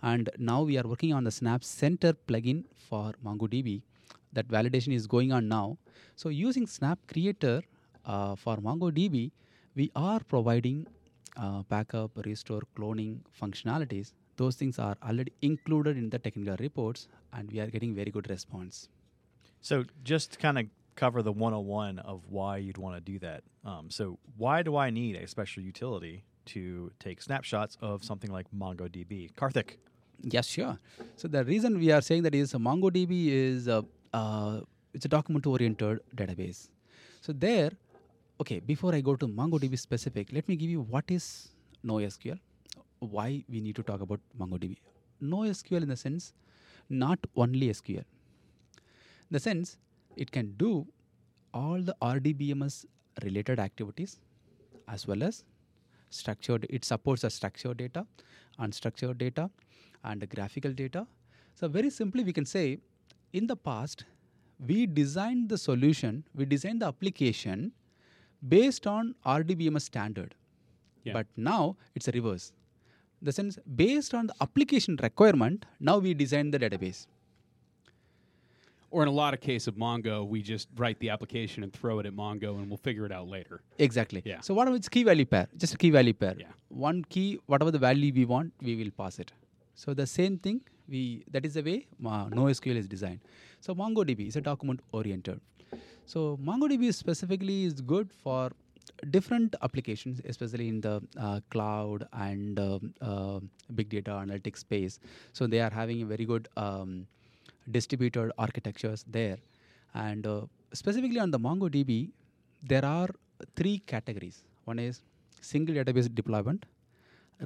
[0.01, 3.81] And now we are working on the SnapCenter plugin for MongoDB.
[4.33, 5.77] That validation is going on now.
[6.15, 7.63] So using Snap Creator
[8.05, 9.31] uh, for MongoDB,
[9.75, 10.87] we are providing
[11.37, 14.13] uh, backup, restore, cloning functionalities.
[14.37, 18.29] Those things are already included in the technical reports, and we are getting very good
[18.29, 18.89] response.
[19.61, 23.43] So just kind of cover the 101 of why you'd want to do that.
[23.65, 28.45] Um, so why do I need a special utility to take snapshots of something like
[28.55, 29.33] MongoDB?
[29.33, 29.77] Karthik.
[30.21, 30.79] Yes, sure.
[31.15, 34.61] So the reason we are saying that is uh, MongoDB is a uh,
[34.93, 36.69] it's a document-oriented database.
[37.21, 37.71] So there,
[38.41, 38.59] okay.
[38.59, 41.49] Before I go to MongoDB specific, let me give you what is
[41.85, 42.39] NoSQL,
[42.99, 44.77] why we need to talk about MongoDB.
[45.21, 46.33] NoSQL in the sense,
[46.89, 47.97] not only SQL.
[47.97, 49.77] In the sense,
[50.15, 50.87] it can do
[51.53, 52.85] all the RDBMS
[53.23, 54.19] related activities
[54.87, 55.43] as well as
[56.09, 58.05] structured it supports a structured data
[58.59, 59.49] unstructured data
[60.03, 61.05] and graphical data
[61.55, 62.79] so very simply we can say
[63.33, 64.05] in the past
[64.67, 67.71] we designed the solution we designed the application
[68.41, 70.35] based on rdbms standard
[71.03, 71.13] Yeah.
[71.13, 72.51] but now it's a reverse
[73.21, 77.07] the sense based on the application requirement now we design the database
[78.89, 81.99] Or in a lot of case of Mongo, we just write the application and throw
[81.99, 83.59] it at Mongo, and we'll figure it out later.
[83.77, 84.21] Exactly.
[84.25, 84.39] Yeah.
[84.39, 85.47] So what is key value pair?
[85.57, 86.35] Just a key value pair.
[86.39, 86.53] Yeah.
[86.69, 89.33] One key, whatever the value we want, we will pass it.
[89.75, 93.19] So the same thing, we that is the way uh, NoSQL is designed.
[93.59, 95.41] So MongoDB is a document oriented.
[96.07, 98.51] So MongoDB specifically is good for
[99.09, 103.39] different applications, especially in the uh, cloud and um, uh,
[103.75, 104.99] big data analytics space.
[105.33, 107.07] So they are having a very good um,
[107.71, 109.37] distributed architectures there.
[109.95, 112.11] And uh, specifically on the MongoDB,
[112.63, 113.09] there are
[113.57, 114.43] three categories.
[114.63, 115.01] One is
[115.41, 116.65] single database deployment,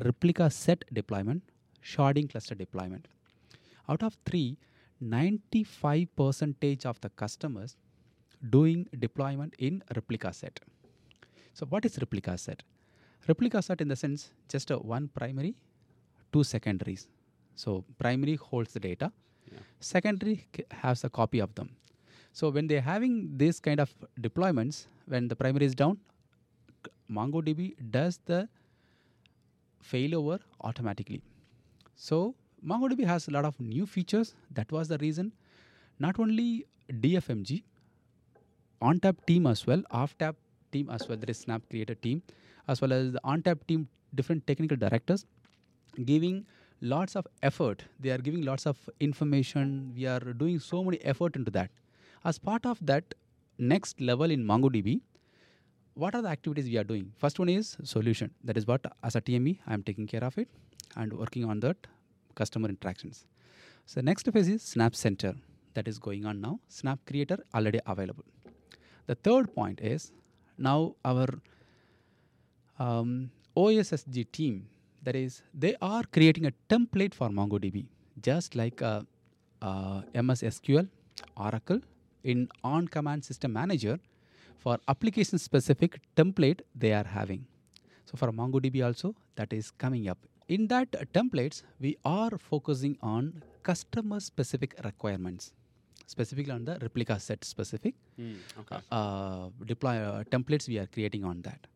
[0.06, 1.42] replica set deployment,
[1.84, 3.08] sharding cluster deployment.
[3.90, 4.60] Out of three,
[5.00, 7.76] 95 percentage of the customers
[8.50, 10.60] doing deployment in replica set.
[11.54, 12.64] So what is replica set?
[13.28, 15.56] Replica set in the sense just a one primary,
[16.34, 17.08] two secondaries.
[17.56, 19.12] So primary holds the data,
[19.80, 21.70] secondary has a copy of them.
[22.34, 25.98] So when they're having this kind of deployments, when the primary is down,
[27.12, 28.48] MongoDB does the
[29.84, 31.22] failover automatically.
[31.96, 34.34] So MongoDB has a lot of new features.
[34.52, 35.34] That was the reason.
[36.00, 37.64] Not only DFMG,
[38.82, 40.36] ONTAP team as well, OffTap
[40.72, 41.18] team as well.
[41.18, 42.22] There is Snap Creator team,
[42.68, 45.26] as well as the ONTAP team, different technical directors,
[46.06, 46.46] giving
[46.82, 47.84] lots of effort.
[48.00, 49.94] They are giving lots of information.
[49.96, 51.70] We are doing so many effort into that.
[52.24, 53.14] As part of that
[53.58, 55.02] next level in MongoDB,
[55.94, 57.12] what are the activities we are doing?
[57.18, 58.32] First one is solution.
[58.44, 60.48] That is what as a TME I am taking care of it
[60.96, 61.78] and working on that
[62.36, 63.26] customer interactions.
[63.86, 65.36] So next phase is SnapCenter
[65.74, 66.60] that is going on now.
[66.68, 68.24] Snap Creator already available.
[69.08, 70.12] The third point is
[70.58, 71.28] now our
[72.80, 74.68] um, OSSG team.
[75.04, 77.86] That is, they are creating a template for MongoDB,
[78.22, 79.02] just like uh,
[79.62, 80.88] uh, MS SQL,
[81.36, 81.80] Oracle
[82.24, 84.00] in OnCommand system manager
[84.58, 87.46] for application specific template they are having.
[88.06, 90.20] So for MongoDB also that is coming up.
[90.48, 95.54] In that uh, templates we are focusing on customer specific requirements,
[96.14, 97.96] specifically on the replica set specific.
[98.62, 98.80] Okay.
[98.92, 101.68] uh, deploy uh, templates we are creating on that.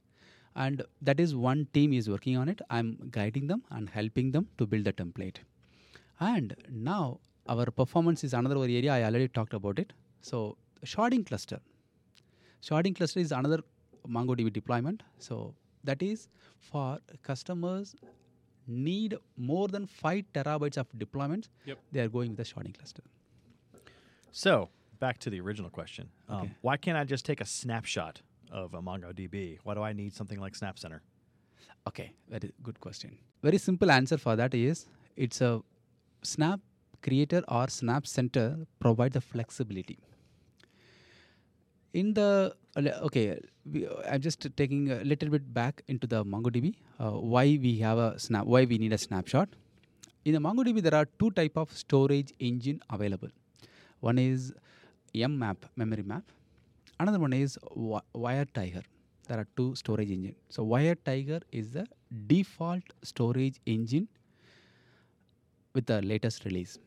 [0.63, 2.61] And that is one team is working on it.
[2.69, 5.37] I'm guiding them and helping them to build the template.
[6.19, 8.93] And now our performance is another area.
[8.93, 9.91] I already talked about it.
[10.21, 11.59] So sharding cluster.
[12.69, 13.59] Sharding cluster is another
[14.17, 15.03] mongodb deployment.
[15.19, 16.27] So that is
[16.59, 17.95] for customers
[18.67, 21.49] need more than 5 terabytes of deployments.
[21.65, 21.79] Yep.
[21.91, 23.03] they are going with the sharding cluster
[24.37, 24.69] So
[24.99, 26.09] back to the original question.
[26.27, 26.51] Um, Okay.
[26.61, 28.21] Why can't I just take a snapshot
[28.51, 29.59] of a MongoDB?
[29.63, 30.99] Why do I need something like SnapCenter?
[31.87, 33.17] Okay, very good question.
[33.41, 35.61] Very simple answer for that is it's a
[36.23, 36.59] Snap
[37.01, 39.97] Creator or SnapCenter provide the flexibility.
[41.93, 42.55] In the
[43.07, 43.39] okay,
[43.71, 46.73] we, I'm just taking a little bit back into the MongoDB.
[46.99, 48.45] Uh, why we have a snap?
[48.47, 49.47] Why we need a snapshot?
[50.25, 53.29] In the MongoDB, there are two type of storage engine available.
[54.07, 54.53] One is
[55.13, 56.23] mmap memory map.
[56.99, 58.83] Another one is wi- WiredTiger.
[59.27, 60.35] There are two storage engine.
[60.49, 61.87] So WiredTiger is the
[62.27, 64.07] default storage engine
[65.73, 66.77] with the latest release.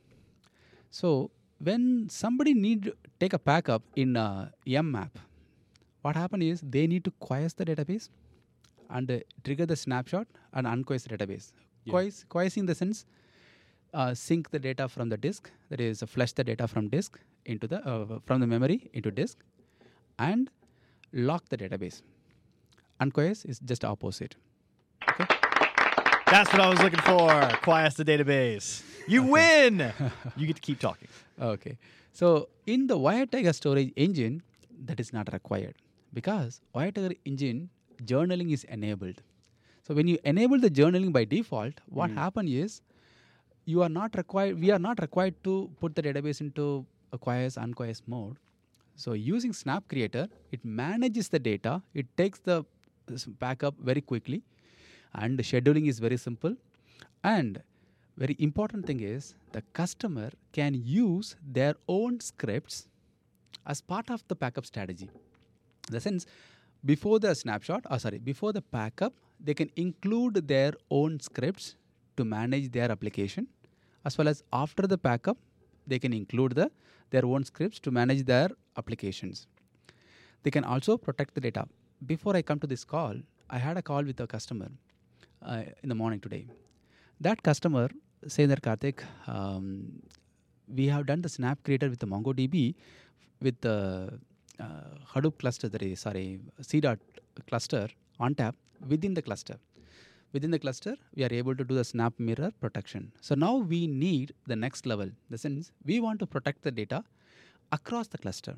[0.91, 5.11] So when somebody need take a backup in uh, mmap,
[6.03, 8.09] what happen is they need to quiesce the database
[8.91, 11.53] and uh, trigger the snapshot and unquiesce the database.
[11.85, 11.91] Yeah.
[11.91, 13.05] Quiesce, quiesce in the sense
[13.99, 17.67] uh, sync the data from the disk, that is, flush the data from disk into
[17.67, 19.39] the uh, from the memory into disk,
[20.19, 20.51] and
[21.13, 22.03] lock the database.
[23.01, 24.37] Unquiesce is just opposite.
[25.11, 25.27] Okay.
[26.31, 27.27] That's what I was looking for.
[27.63, 28.83] Quiesce the database.
[29.09, 29.93] You win.
[30.37, 31.09] you get to keep talking.
[31.41, 31.79] Okay.
[32.13, 34.43] So in the WiredTiger storage engine,
[34.85, 35.77] that is not required
[36.13, 37.71] because WiredTiger engine
[38.05, 39.23] journaling is enabled.
[39.87, 42.83] So when you enable the journaling by default, what happens is
[43.71, 44.59] you are not required.
[44.59, 48.37] We are not required to put the database into a quiesce unquiesce mode.
[48.97, 51.83] So using Snap Creator, it manages the data.
[51.95, 52.65] It takes the
[53.39, 54.43] backup very quickly,
[55.15, 56.57] and the scheduling is very simple.
[57.23, 57.63] And
[58.17, 62.89] very important thing is the customer can use their own scripts
[63.67, 65.11] as part of the backup strategy.
[65.89, 66.27] In the sense,
[66.85, 71.77] before the snapshot, or sorry, before the backup, they can include their own scripts
[72.17, 73.47] to manage their application,
[74.05, 75.39] as well as after the backup,
[75.87, 76.71] they can include the
[77.11, 79.47] their own scripts to manage their applications.
[80.43, 81.67] They can also protect the data.
[82.07, 83.15] Before I come to this call,
[83.51, 84.69] I had a call with a customer
[85.43, 86.47] uh, in the morning today.
[87.21, 87.89] That customer
[88.27, 90.03] said that Karthik, um,
[90.69, 92.75] we have done the Snap Creator with the MongoDB
[93.41, 94.19] with the
[94.61, 94.65] uh,
[95.15, 96.99] Hadoop cluster, sorry, C dot
[97.49, 97.89] cluster
[98.21, 98.55] ONTAP
[98.87, 99.57] within the cluster.
[100.33, 103.12] Within the cluster, we are able to do the SnapMirror protection.
[103.21, 105.11] So now we need the next level.
[105.31, 107.03] The sense we want to protect the data
[107.73, 108.57] across the cluster.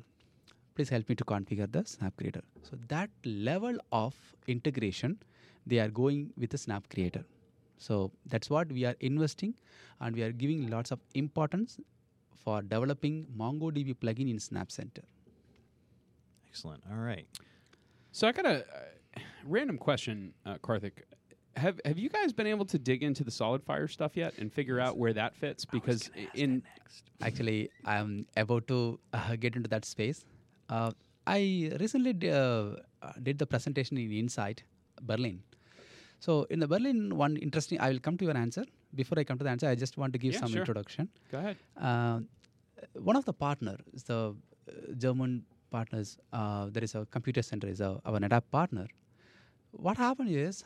[0.75, 2.41] Please help me to configure the Snap Creator.
[2.63, 4.15] So that level of
[4.47, 5.17] integration,
[5.65, 7.23] they are going with the Snap Creator.
[7.77, 9.53] So that's what we are investing,
[9.99, 11.79] and we are giving lots of importance
[12.43, 15.03] for developing MongoDB plugin in SnapCenter.
[16.47, 16.83] Excellent.
[16.91, 17.25] All right.
[18.11, 21.03] So I got a uh, random question, uh, Karthik.
[21.55, 24.79] Have Have you guys been able to dig into the SolidFire stuff yet and figure
[24.79, 25.65] out where that fits?
[25.65, 26.63] Because i- in
[27.21, 30.25] Actually, I'm about to uh, get into that space.
[30.69, 30.91] Uh,
[31.27, 34.63] I recently d- uh, uh, did the presentation in Insight,
[35.01, 35.43] Berlin.
[36.19, 38.65] So in the Berlin one interesting, I will come to your answer.
[38.95, 40.59] Before I come to the answer, I just want to give Yeah, some sure.
[40.61, 41.09] introduction.
[41.31, 41.57] go ahead.
[41.77, 42.21] Uh,
[43.11, 44.19] one of the partners, the
[44.67, 48.87] uh, German partners, uh, there is a computer center, is a, our NetApp partner.
[49.71, 50.63] What happened is,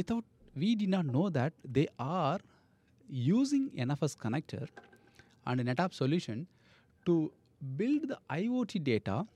[0.00, 0.24] without
[0.62, 2.38] we did not know that they are
[3.08, 4.66] using NFS connector
[5.46, 6.46] and NetApp solution
[7.06, 7.14] to
[7.76, 9.26] build the IoT data.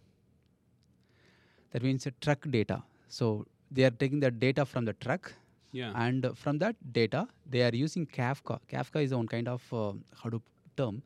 [1.72, 2.82] That means a truck data.
[3.08, 5.32] So they are taking the data from the truck
[5.78, 5.92] Yeah.
[6.04, 9.92] and uh, from that data they are using kafka kafka is one kind of uh,
[10.22, 10.42] hadoop
[10.80, 10.96] term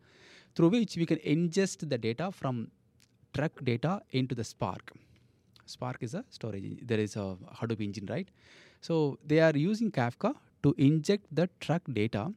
[0.54, 2.60] through which we can ingest the data from
[3.38, 4.92] truck data into the spark
[5.66, 8.29] spark is a storage there is a hadoop engine right
[8.81, 12.33] so they are using kafka to inject the truck data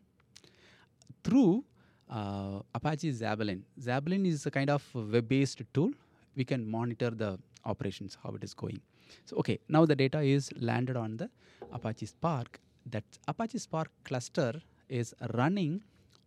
[1.23, 1.63] through
[2.09, 3.63] uh, Apache Zeppelin.
[3.81, 5.91] Zeppelin is a kind of web-based tool.
[6.35, 8.79] We can monitor the operations, how it is going.
[9.25, 11.29] So, okay, now the data is landed on the
[11.71, 12.59] Apache Spark.
[12.85, 15.81] That Apache Spark cluster is running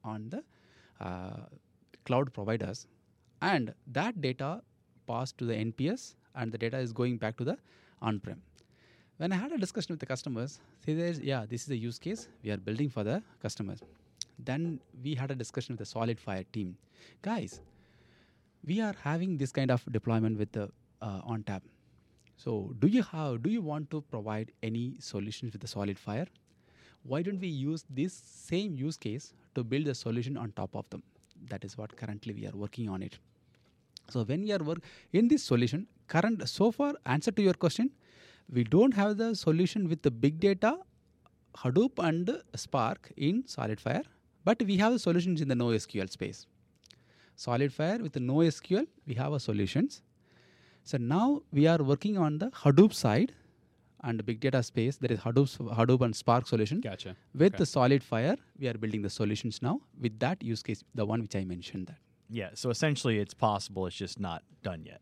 [0.05, 0.43] on the
[1.05, 1.47] uh,
[2.05, 2.87] cloud providers,
[3.41, 4.63] and that data
[5.07, 7.57] passed to the NPS, and the data is going back to the
[8.03, 8.41] on-prem.
[9.19, 10.95] When I had a discussion with the customers, they
[11.31, 13.81] "Yeah, this is a use case we are building for the customers."
[14.39, 16.77] Then we had a discussion with the SolidFire team,
[17.23, 17.61] guys.
[18.65, 20.71] We are having this kind of deployment with the
[21.03, 21.63] uh, ONTAP.
[22.37, 23.43] So, do you have?
[23.43, 26.27] Do you want to provide any solutions with the SolidFire?
[27.03, 30.89] Why don't we use this same use case to build a solution on top of
[30.91, 31.03] them?
[31.49, 33.19] That is what currently we are working on it.
[34.09, 37.91] So when we are work in this solution, current so far answer to your question,
[38.57, 40.73] we don't have the solution with the big data,
[41.63, 42.31] Hadoop and
[42.65, 44.05] Spark in SolidFire,
[44.45, 46.47] but we have the solutions in the NoSQL space.
[47.37, 50.03] SolidFire with the NoSQL, we have a solutions.
[50.85, 53.33] So now we are working on the Hadoop side
[54.03, 54.97] and the big data space.
[54.97, 56.81] There is Hadoop, Hadoop and Spark solution.
[56.81, 57.17] Gotcha.
[57.35, 57.59] With Okay.
[57.59, 61.37] the SolidFire, we are building the solutions now with that use case, the one which
[61.37, 61.99] I mentioned that.
[62.29, 62.51] Yeah.
[62.55, 63.87] So essentially, it's possible.
[63.87, 65.01] It's just not done yet.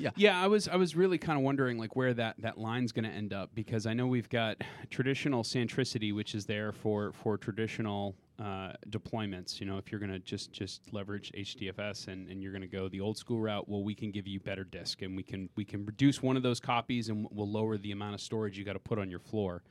[0.00, 2.92] Yeah, Yeah, I was I was really kind of wondering like where that that line's
[2.92, 4.56] going to end up because I know we've got
[4.90, 9.60] traditional centricity, which is there for for traditional uh, deployments.
[9.60, 12.68] You know, if you're going to just just leverage HDFS and, and you're going to
[12.68, 15.50] go the old school route, well, we can give you better disk and we can
[15.56, 18.64] we can reduce one of those copies and we'll lower the amount of storage you
[18.64, 19.62] got to put on your floor.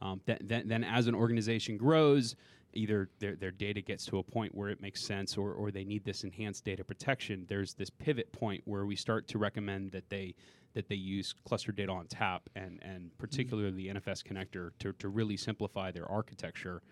[0.00, 2.36] Um, then, as an organization grows,
[2.76, 5.84] either their, their data gets to a point where it makes sense or, or they
[5.84, 10.08] need this enhanced data protection, there's this pivot point where we start to recommend that
[10.08, 10.34] they
[10.74, 15.36] that they use cluster data ONTAP and, and particularly the NFS connector to, to really
[15.36, 16.82] simplify their architecture.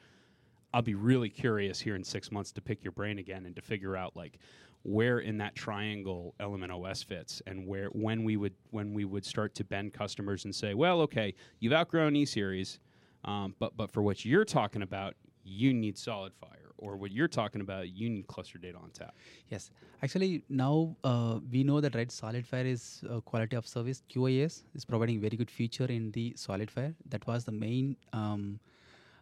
[0.72, 3.62] I'll be really curious here in six months to pick your brain again and to
[3.62, 4.39] figure out like
[4.85, 9.24] where in that triangle Element OS fits and where when we would when we would
[9.24, 12.80] start to bend customers and say, well, okay, you've outgrown E series,
[13.24, 15.14] um, but but for what you're talking about,
[15.45, 19.11] you need SolidFire, or what you're talking about, you need cluster data ONTAP.
[19.49, 19.70] Yes,
[20.03, 24.84] actually now uh, we know that right SolidFire is uh, quality of service QoS is
[24.84, 26.95] providing very good feature in the SolidFire.
[27.09, 28.61] That was the main um,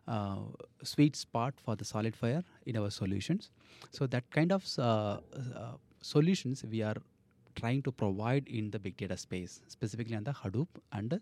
[0.08, 0.38] uh,
[0.82, 3.50] sweet spot for the SolidFire in our solutions.
[3.90, 5.18] So that kind of uh, uh,
[6.02, 6.96] solutions we are
[7.54, 11.20] trying to provide in the big data space, specifically on the Hadoop and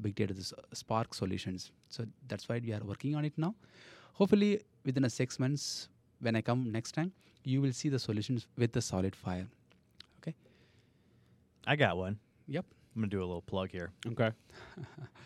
[0.00, 0.34] big data
[0.72, 1.72] Spark solutions.
[1.88, 3.54] So that's why we are working on it now.
[4.14, 5.88] Hopefully, within a six months,
[6.20, 7.12] when I come next time,
[7.44, 9.46] you will see the solutions with the SolidFire.
[10.22, 10.34] Okay.
[11.66, 12.18] I got one.
[12.48, 12.64] Yep.
[12.94, 13.90] I'm gonna do a little plug here.
[14.06, 14.30] Okay.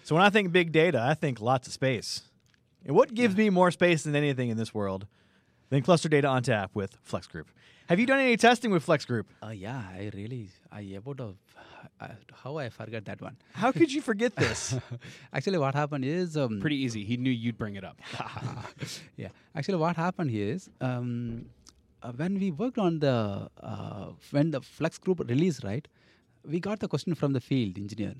[0.05, 2.21] So when I think big data, I think lots of space.
[2.85, 5.07] And what gives me more space than anything in this world
[5.71, 7.49] than cluster data ONTAP with Flex Group?
[7.89, 9.27] Have you done any testing with Flex Group?
[9.43, 11.33] Uh, yeah, I really, I about uh,
[12.01, 13.37] uh, how I forgot that one.
[13.53, 14.75] How could you forget this?
[15.35, 17.05] Actually, what happened is um, Pretty easy.
[17.05, 18.01] He knew you'd bring it up.
[19.17, 19.29] yeah.
[19.55, 21.45] Actually, what happened here is um,
[22.03, 25.87] uh, when we worked on the uh, when the Flex Group release, right?
[26.47, 28.15] We got the question from the field engineer.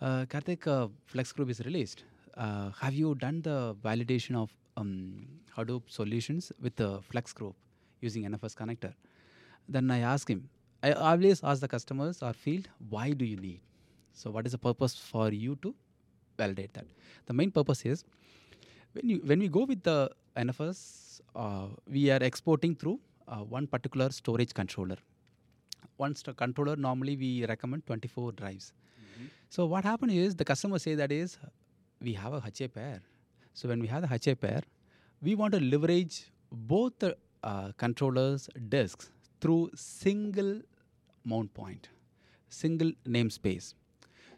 [0.00, 2.04] Uh, Karthik, uh, Flex Group is released.
[2.36, 4.50] Uh, have you done the validation of
[4.80, 5.26] um,
[5.56, 7.54] Hadoop solutions with the Flex Group
[8.00, 8.92] using NFS connector?
[9.68, 10.48] Then I ask him.
[10.82, 13.60] I always ask the customers or field, why do you need?
[14.12, 15.74] So, what is the purpose for you to
[16.38, 16.86] validate that?
[17.26, 18.04] The main purpose is
[18.92, 23.66] when you when we go with the NFS, uh, we are exporting through uh, one
[23.66, 24.96] particular storage controller.
[25.96, 28.72] One st- controller normally we recommend 24 drives.
[29.50, 31.38] So what happened is the customer say that is
[32.00, 33.00] we have a HA pair.
[33.60, 34.62] So when we have the HA pair,
[35.20, 39.10] we want to leverage both the uh, controllers disks
[39.42, 40.62] through single
[41.26, 41.90] mount point,
[42.48, 43.74] single namespace.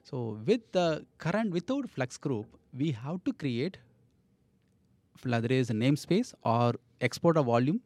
[0.02, 2.46] So with the current without Flex Group,
[2.76, 3.78] we have to create
[5.22, 7.80] whether is a namespace or export a volume,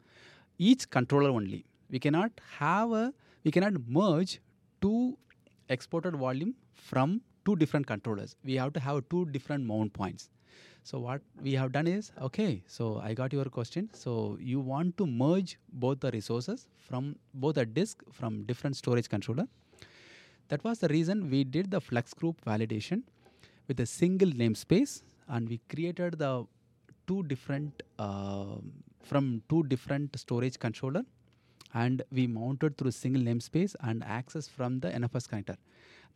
[0.56, 1.66] each controller only.
[1.90, 3.12] We cannot have a
[3.44, 4.40] we cannot merge
[4.80, 5.18] two
[5.68, 8.36] exported volume from two different controllers.
[8.42, 10.30] We have to have two different mount points.
[10.88, 12.62] So what we have done is okay.
[12.68, 13.90] So I got your question.
[13.92, 19.08] So you want to merge both the resources from both a disk from different storage
[19.08, 19.48] controller.
[20.48, 23.02] That was the reason we did the Flex Group validation
[23.66, 26.46] with a single namespace, and we created the
[27.08, 28.58] two different uh,
[29.02, 31.02] from two different storage controller,
[31.74, 35.56] and we mounted through single namespace and access from the NFS connector.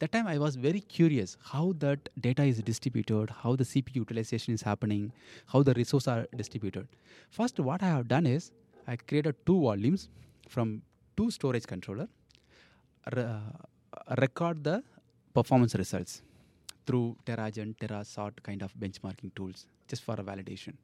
[0.00, 4.54] That time I was very curious how that data is distributed, how the CPU utilization
[4.54, 5.12] is happening,
[5.46, 6.88] how the resources are distributed.
[7.30, 8.50] First, what I have done is
[8.86, 10.08] I created two volumes
[10.48, 10.80] from
[11.18, 12.08] two storage controller,
[13.14, 13.40] re- uh,
[14.18, 14.82] record the
[15.34, 16.22] performance results
[16.86, 20.74] through TeraGen, TeraSort kind of benchmarking tools just for a validation.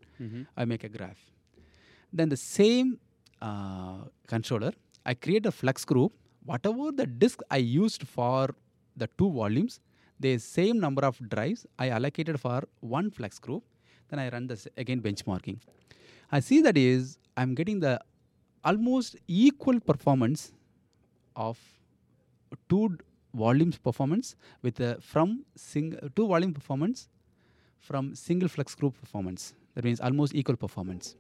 [0.59, 1.17] I make a graph.
[2.13, 2.99] Then the same
[3.41, 4.73] uh, controller,
[5.07, 6.13] I create a flex group.
[6.45, 8.51] Whatever the disk I used for
[8.97, 9.81] the two volumes,
[10.19, 13.63] the same number of drives I allocated for one flex group.
[14.09, 15.59] Then I run this again benchmarking.
[16.31, 18.01] I see that is I'm getting the
[18.65, 20.53] almost equal performance
[21.35, 21.59] of
[22.69, 22.99] two
[23.35, 27.09] volumes performance with the from sing two volume performance
[27.81, 29.55] from single flex group performance.
[29.75, 31.15] That means almost equal performance.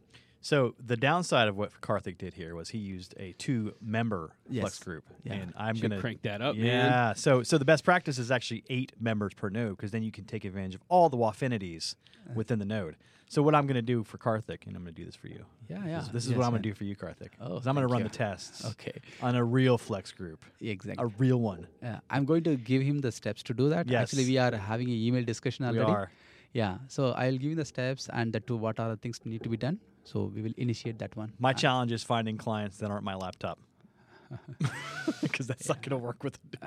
[0.46, 4.60] So the downside of what Karthik did here was he used a two-member Yes.
[4.62, 5.32] Flex Group, Yeah.
[5.34, 6.88] and I'm gonna crank that up, yeah.
[6.88, 7.14] man.
[7.16, 10.24] So so the best practice is actually eight members per node because then you can
[10.24, 11.96] take advantage of all the waffinities
[12.30, 12.34] Uh.
[12.36, 12.94] within the node.
[13.28, 15.46] So what I'm gonna do for Karthik, and I'm gonna do this for you.
[15.68, 16.08] Yeah, This- yeah.
[16.12, 17.30] This, is Yes, what I'm gonna do for you, Karthik.
[17.40, 18.08] Oh, is I'm gonna run you.
[18.08, 18.64] the tests.
[18.72, 18.96] Okay.
[19.22, 21.02] On a real Flex Group, Exactly.
[21.04, 21.66] a real one.
[21.82, 23.88] Yeah, I'm going to give him the steps to do that.
[23.88, 24.02] Yes.
[24.02, 25.78] Actually, we are having an email discussion already.
[25.80, 26.02] We already.
[26.02, 26.10] are.
[26.52, 29.42] Yeah, so I'll give you the steps and the two what are the things need
[29.42, 29.80] to be done.
[30.10, 31.32] So we will initiate that one.
[31.38, 33.58] My Uh, challenge is finding clients that aren't my laptop.
[35.22, 36.58] Because that's not going to work with it.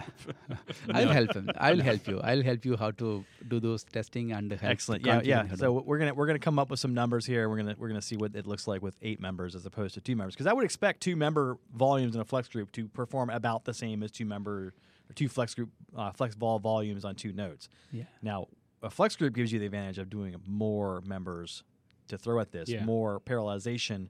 [0.94, 1.50] I'll help him.
[1.58, 2.20] I'll help you.
[2.22, 5.06] I'll help you how to do those testing and help Excellent.
[5.06, 5.40] Yeah, yeah.
[5.42, 7.50] and how to- So we're gonna we're gonna come up with some numbers here.
[7.50, 10.02] We're gonna we're gonna see what it looks like with eight members as opposed to
[10.02, 10.36] two members.
[10.36, 13.74] Because I would expect two member volumes in a flex group to perform about the
[13.74, 14.74] same as two member
[15.10, 17.68] or two flex group uh, flex vol volumes on two nodes.
[17.92, 18.48] yeah, Now,
[18.82, 21.64] a flex group gives you the advantage of doing more members
[22.10, 22.84] to throw at this, Yeah.
[22.86, 24.10] more parallelization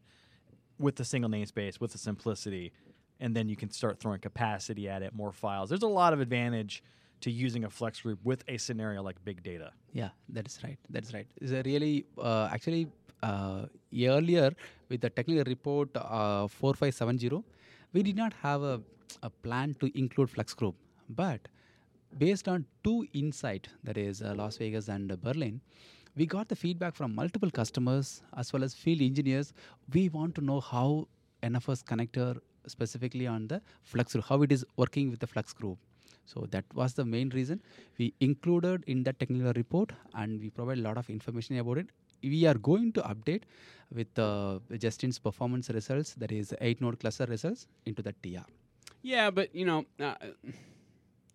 [0.80, 2.72] with the single namespace, with the simplicity,
[3.20, 5.70] and then you can start throwing capacity at it, more files.
[5.70, 6.84] There's a lot of advantage
[7.22, 9.72] to using a flex group with a scenario like big data.
[9.92, 10.80] yeah, that is right.
[10.90, 11.28] That is right.
[11.42, 12.88] Is a really uh, actually
[13.22, 14.52] uh, earlier
[14.88, 17.44] with the technical report uh, 4570,
[17.92, 18.82] we did not have a,
[19.24, 20.76] a plan to include flex Group.
[21.10, 21.42] But
[22.18, 25.60] based on two insight, that is uh, Las Vegas and uh, Berlin,
[26.16, 29.54] we got the feedback from multiple customers as well as field engineers.
[29.94, 31.08] We want to know how
[31.44, 35.78] NFS connector specifically on the Flex how it is working with the Flex Group.
[36.26, 37.62] So that was the main reason
[37.98, 41.88] we included in the technical report and we provide a lot of information about it.
[42.22, 43.44] We are going to update
[43.92, 48.46] with uh, Justin's performance results, that is eight node cluster results, into the TR.
[49.02, 50.16] Yeah, but you know, uh,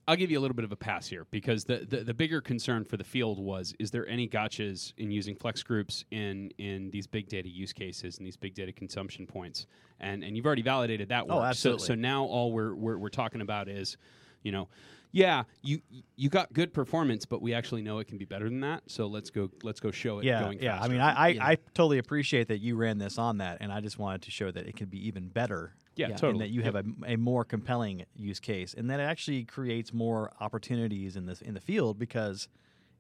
[0.07, 2.41] I'll give you a little bit of a pass here because the, the, the bigger
[2.41, 6.91] concern for the field was: is there any gotchas in using flex groups in in
[6.91, 9.67] these big data use cases and these big data consumption points?
[10.01, 11.37] And and you've already validated that oh, work.
[11.37, 11.81] Oh, absolutely.
[11.81, 13.97] So, so now all we're, we're we're talking about is,
[14.43, 14.69] you know.
[15.17, 15.81] Yeah, you
[16.17, 18.83] you got good performance, but we actually know it can be better than that.
[18.89, 20.81] So let's go let's go show it Yeah, going yeah.
[20.81, 21.47] I mean, I, I, Yeah.
[21.47, 24.51] I totally appreciate that you ran this on that, and I just wanted to show
[24.51, 25.77] that it can be even better.
[25.97, 26.15] Yeah, yeah.
[26.17, 26.33] totally.
[26.33, 26.75] And that you Yep.
[26.75, 31.41] have a, a more compelling use case, and that actually creates more opportunities in this
[31.41, 32.49] in the field because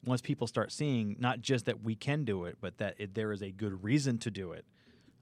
[0.04, 3.32] once people start seeing not just that we can do it, but that it, there
[3.32, 4.66] is a good reason to do it,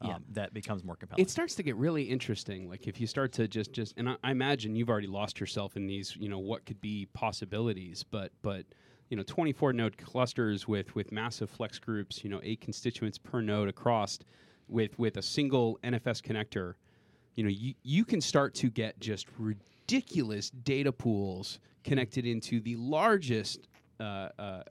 [0.01, 0.19] um, Yeah.
[0.33, 1.23] that becomes more compelling.
[1.23, 4.17] it starts to get really interesting like if you start to just just and I,
[4.25, 8.33] I imagine you've already lost yourself in these you know what could be possibilities but
[8.43, 8.67] but
[9.11, 13.41] you know 24 node clusters with with massive flex groups you know eight constituents per
[13.41, 14.19] node across
[14.69, 16.75] with with a single nfs connector
[17.35, 22.77] you know you, you can start to get just ridiculous data pools connected into the
[22.77, 23.69] largest
[24.01, 24.63] uh, uh,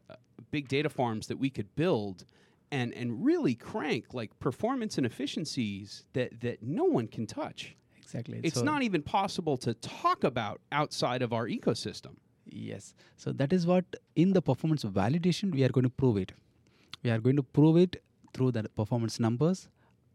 [0.51, 2.25] big data farms that we could build
[2.71, 8.39] and and really crank like performance and efficiencies that that no one can touch Exactly.
[8.43, 12.15] it's So- not even possible to talk about outside of our ecosystem
[12.53, 12.93] Yes.
[13.15, 13.85] So that is what
[14.15, 16.33] in the performance validation we are going to prove it.
[17.03, 18.01] We are going to prove it
[18.33, 19.69] through the performance numbers,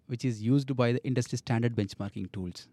[0.06, 2.68] which is used by the industry standard benchmarking tools.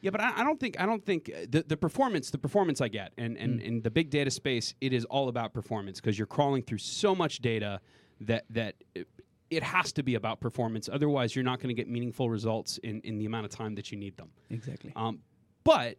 [0.00, 2.80] Yeah, but I, I don't think I don't think uh, the, the performance the performance
[2.80, 6.18] I get and and in the big data space it is all about performance because
[6.18, 7.80] you're crawling through so much data
[8.20, 9.08] that that it,
[9.50, 13.00] it has to be about performance otherwise you're not going to get meaningful results in
[13.00, 14.30] in the amount of time that you need them.
[14.50, 14.92] Exactly.
[14.94, 15.20] Um,
[15.64, 15.96] but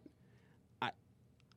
[0.80, 0.90] I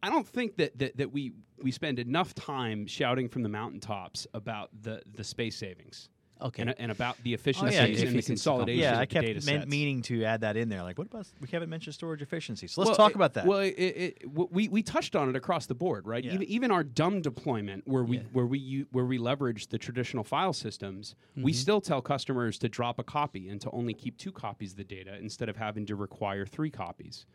[0.04, 4.26] I don't think that, that that we we spend enough time shouting from the mountaintops
[4.34, 6.10] about the the space savings.
[6.42, 6.64] Okay.
[6.64, 9.26] And, and about the Oh, efficiencies yeah, and the consolidation yeah, of I the kept
[9.28, 9.70] data men- sets.
[9.72, 10.84] meaning to add that in there.
[10.84, 12.68] Like, what about we haven't mentioned storage efficiency?
[12.68, 13.46] So let's Well, talk it- about that.
[13.46, 16.24] Well, it, it, we we touched on it across the board, right?
[16.24, 16.34] Yeah.
[16.34, 18.24] Even even our dumb deployment, where we Yeah.
[18.34, 21.58] where we where we leverage the traditional file systems, we mm-hmm.
[21.60, 24.84] still tell customers to drop a copy and to only keep two copies of the
[24.84, 27.26] data instead of having to require three copies.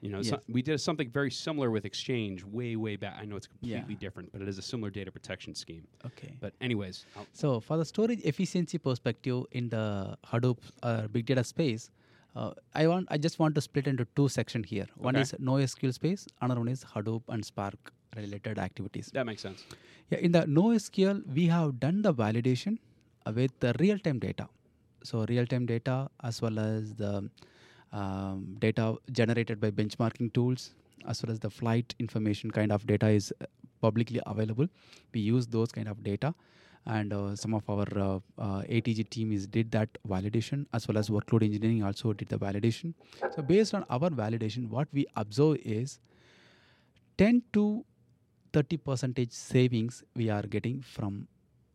[0.00, 3.16] You know, so we did something very similar with Exchange way way back.
[3.20, 3.80] I know it's Yeah.
[3.80, 5.86] completely different, but it is a similar data protection scheme.
[6.06, 6.36] okay.
[6.40, 11.44] But anyways, I'll- So for the storage efficiency perspective in the Hadoop uh, big data
[11.44, 11.90] space,
[12.34, 14.86] uh, I want I just want to split into two sections here.
[14.96, 15.22] One Okay.
[15.22, 19.10] is NoSQL space, another one is Hadoop and Spark related activities.
[19.18, 19.66] that makes sense.
[20.10, 22.78] Yeah, in the NoSQL, we have done the validation
[23.26, 24.48] uh, with the real-time data.
[25.04, 25.96] So real-time data
[26.30, 27.12] as well as the
[27.92, 30.70] um, data generated by benchmarking tools,
[31.06, 33.46] as well as the flight information kind of data is uh,
[33.80, 34.66] publicly available.
[35.12, 36.34] We use those kind of data,
[36.86, 40.98] and uh, some of our uh, uh, ATG team is did that validation as well
[40.98, 42.94] as workload engineering also did the validation.
[43.34, 45.98] So based on our validation, what we observe is
[47.18, 47.84] 10 to
[48.52, 51.28] 30 percentage savings we are getting from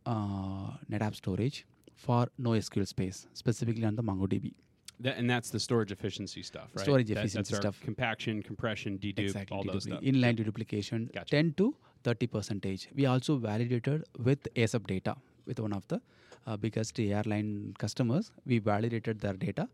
[0.05, 4.53] uh, NetApp storage for NoSQL space, specifically on the MongoDB.
[4.99, 6.83] That, and that's the storage efficiency stuff, right?
[6.83, 7.79] Storage That- efficiency stuff.
[7.81, 10.01] Compaction, compression, dedupe, all those stuff.
[10.01, 11.31] Inline deduplication, Gotcha.
[11.31, 12.87] 10 to 30 percentage.
[12.95, 15.15] We also validated with ASAP data
[15.45, 16.01] with one of the
[16.47, 18.31] uh, biggest airline customers.
[18.45, 19.67] We validated their data,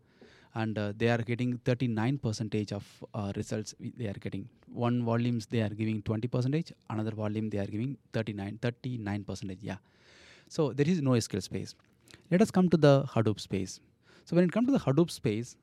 [0.54, 3.74] and uh, they are getting 39 percentage of uh, results.
[3.80, 7.96] They are getting one volumes they are giving 20 percentage, another volume they are giving
[8.12, 9.58] 39 39 percentage.
[9.62, 9.76] Yeah.
[10.48, 11.74] So there is no SQL space.
[12.30, 13.80] Let us come to the Hadoop space.
[14.24, 15.56] So when it comes to the Hadoop space,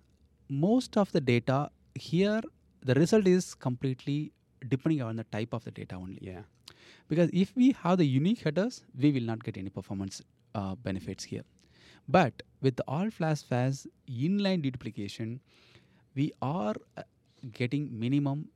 [0.49, 2.41] most of the data here,
[2.83, 4.31] the result is completely
[4.67, 6.19] depending on the type of the data only.
[6.21, 6.41] Yeah.
[7.07, 10.21] Because if we have the unique headers, we will not get any performance
[10.55, 11.43] uh, benefits here.
[12.07, 15.39] But with the all flash fast inline deduplication,
[16.15, 17.03] we are uh,
[17.53, 18.49] getting minimum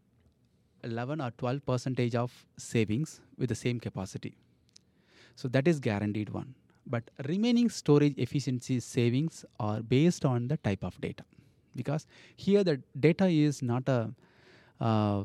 [0.84, 4.36] 11 or 12 percentage of savings with the same capacity.
[5.36, 6.56] So that is guaranteed one.
[6.86, 11.24] But remaining storage efficiency savings are based on the type of data.
[11.76, 12.06] Because
[12.36, 14.14] here the data is not a
[14.80, 15.24] uh,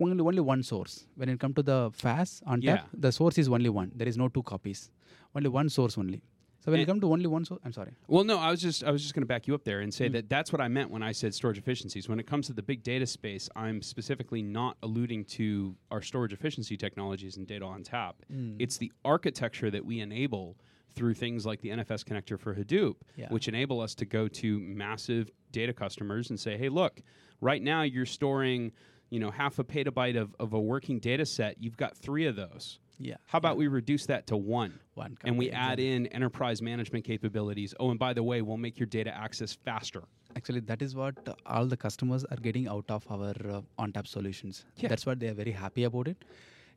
[0.00, 1.06] only only one source.
[1.16, 2.76] When it comes to the fast on Yeah.
[2.76, 3.92] tap, the source is only one.
[3.94, 4.90] There is no two copies.
[5.34, 6.22] Only one source only.
[6.68, 7.92] So when And- you come to only one source, I'm sorry.
[8.08, 9.92] Well, no, I was just I was just going to back you up there and
[9.92, 12.08] say that that's what I meant when I said storage efficiencies.
[12.10, 16.34] When it comes to the big data space, I'm specifically not alluding to our storage
[16.34, 18.12] efficiency technologies and data ONTAP.
[18.30, 18.56] Hmm.
[18.58, 20.58] It's the architecture that we enable
[20.94, 23.28] through things like the NFS connector for Hadoop, Yeah.
[23.30, 27.00] which enable us to go to massive data customers and say, "Hey, look,
[27.40, 28.72] right now you're storing,
[29.08, 31.62] you know, half a petabyte of, of a working data set.
[31.62, 32.78] You've got three of those.
[32.98, 33.16] Yeah.
[33.26, 34.80] How about we reduce that to one?
[34.94, 37.74] One and we add in enterprise management capabilities.
[37.78, 40.02] Oh, and by the way, we'll make your data access faster.
[40.36, 44.06] Actually, that is what uh, all the customers are getting out of our uh, ONTAP
[44.06, 44.64] solutions.
[44.76, 44.88] Yeah.
[44.88, 46.24] That's what they are very happy about it.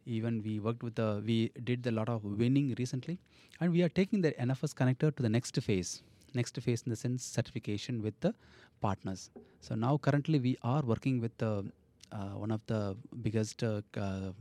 [0.05, 3.19] Even we worked with the, we did a lot of winning recently,
[3.59, 6.01] and we are taking the NFS connector to the next phase.
[6.33, 8.33] Next phase in the sense certification with the
[8.79, 9.29] partners.
[9.59, 11.65] So now currently we are working with the
[12.11, 14.31] uh, one of the biggest uh, uh,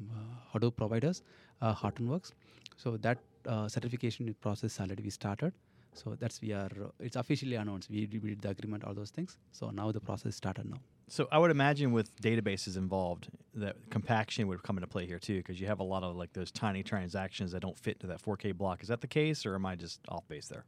[0.53, 1.23] Hadoop providers,
[1.61, 2.33] uh, Hortonworks.
[2.77, 5.53] So that uh, certification process already we started.
[5.95, 6.71] So that's we are.
[7.01, 7.91] It's officially announced.
[7.91, 9.37] We, did the agreement, all those things.
[9.53, 10.79] So now the process started now.
[11.09, 15.39] So I would imagine with databases involved, that compaction would come into play here too,
[15.39, 18.23] because you have a lot of like those tiny transactions that don't fit into that
[18.23, 18.83] 4K block.
[18.83, 20.65] Is that the case, or am I just off base there?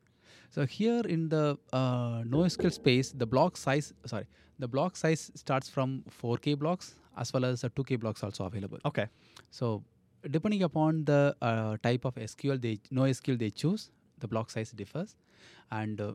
[0.51, 4.27] So here in the uh, NoSQL space, the block size, sorry,
[4.59, 8.79] the block size starts from 4K blocks as well as uh, 2K blocks also available.
[8.85, 9.07] Okay.
[9.51, 9.83] So
[10.31, 15.17] depending upon the uh, type of SQL they NoSQL they choose, the block size differs,
[15.71, 16.15] and uh,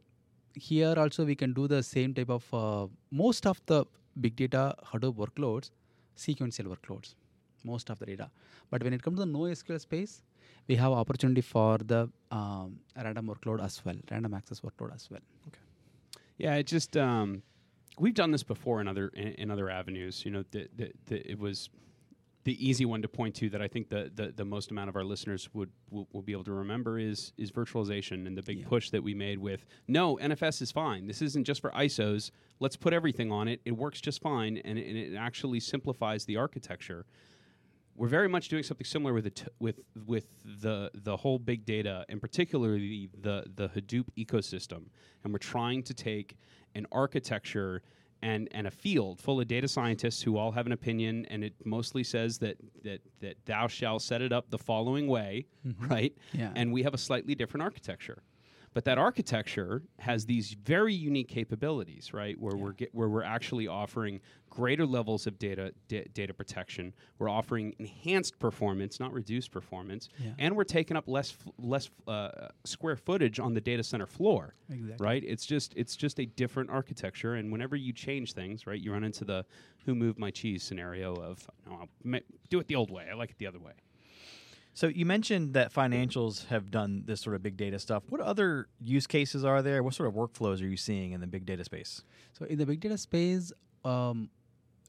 [0.56, 3.86] here also we can do the same type of uh, most of the
[4.20, 5.72] big data Hadoop workloads,
[6.16, 7.16] sequential workloads,
[7.64, 8.30] most of the data.
[8.72, 10.24] But when it comes to the NoSQL space,
[10.68, 15.22] we have opportunity for the um, random workload as well, random access workload as well.
[15.48, 15.60] Okay.
[16.38, 17.44] Yeah, it just um,
[18.00, 20.26] we've done this before in other in, in other avenues.
[20.26, 21.70] You know, the, the, the, it was
[22.48, 24.96] the easy one to point to that I think the, the, the most amount of
[24.96, 28.60] our listeners would will, will be able to remember is is virtualization and the big
[28.60, 28.68] Yeah.
[28.68, 31.08] push that we made with no NFS is fine.
[31.08, 32.32] This isn't just for ISOs.
[32.62, 33.60] Let's put everything on it.
[33.66, 37.06] It works just fine, and, it- and it actually simplifies the architecture.
[37.98, 41.66] We're very much doing something similar with the t- with with the the whole big
[41.66, 44.82] data and particularly the the Hadoop ecosystem,
[45.24, 46.38] and we're trying to take
[46.76, 47.82] an architecture
[48.22, 51.54] and and a field full of data scientists who all have an opinion, and it
[51.66, 55.88] mostly says that that that thou shall set it up the following way, mm-hmm.
[55.88, 56.18] right?
[56.34, 56.52] Yeah.
[56.56, 58.24] And we have a slightly different architecture.
[58.78, 62.40] But that architecture has these very unique capabilities, right?
[62.40, 64.22] Where we're get, where we're actually offering
[64.52, 66.94] greater levels of data da- data protection.
[67.18, 70.34] We're offering enhanced performance, not reduced performance, Yeah.
[70.38, 74.54] and we're taking up less f- less uh, square footage on the data center floor.
[74.70, 75.04] Exactly.
[75.04, 75.24] Right?
[75.26, 79.04] It's just it's just a different architecture, and whenever you change things, right, you run
[79.04, 79.44] into the
[79.88, 82.20] "who moved my cheese" scenario of no, I'll ma-
[82.52, 83.08] do it the old way.
[83.10, 83.74] I like it the other way.
[84.78, 88.04] So you mentioned that financials have done this sort of big data stuff.
[88.10, 89.82] What other use cases are there?
[89.82, 92.04] What sort of workflows are you seeing in the big data space?
[92.34, 93.52] So in the big data space,
[93.84, 94.30] um,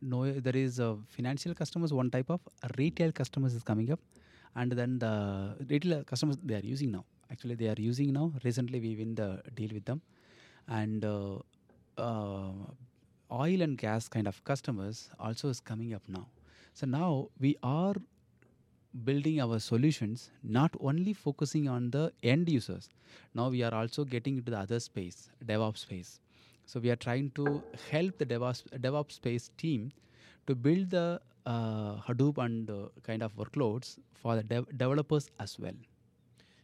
[0.03, 2.43] no, there is a financial customers one type of
[2.77, 3.99] retail customers is coming up,
[4.57, 7.07] and then the retail customers they are using now.
[7.31, 8.31] Actually, they are using now.
[8.45, 10.03] Recently, we win the deal with them,
[10.69, 11.39] and uh,
[11.97, 12.53] uh,
[13.33, 16.27] oil and gas kind of customers also is coming up now.
[16.75, 17.95] So now we are
[19.05, 22.89] building our solutions not only focusing on the end users
[23.35, 26.21] now we are also getting into the other space devops space
[26.67, 29.91] so we are trying to help the devops, devops space team
[30.47, 35.59] to build the uh, hadoop and uh, kind of workloads for the dev- developers as
[35.59, 35.75] well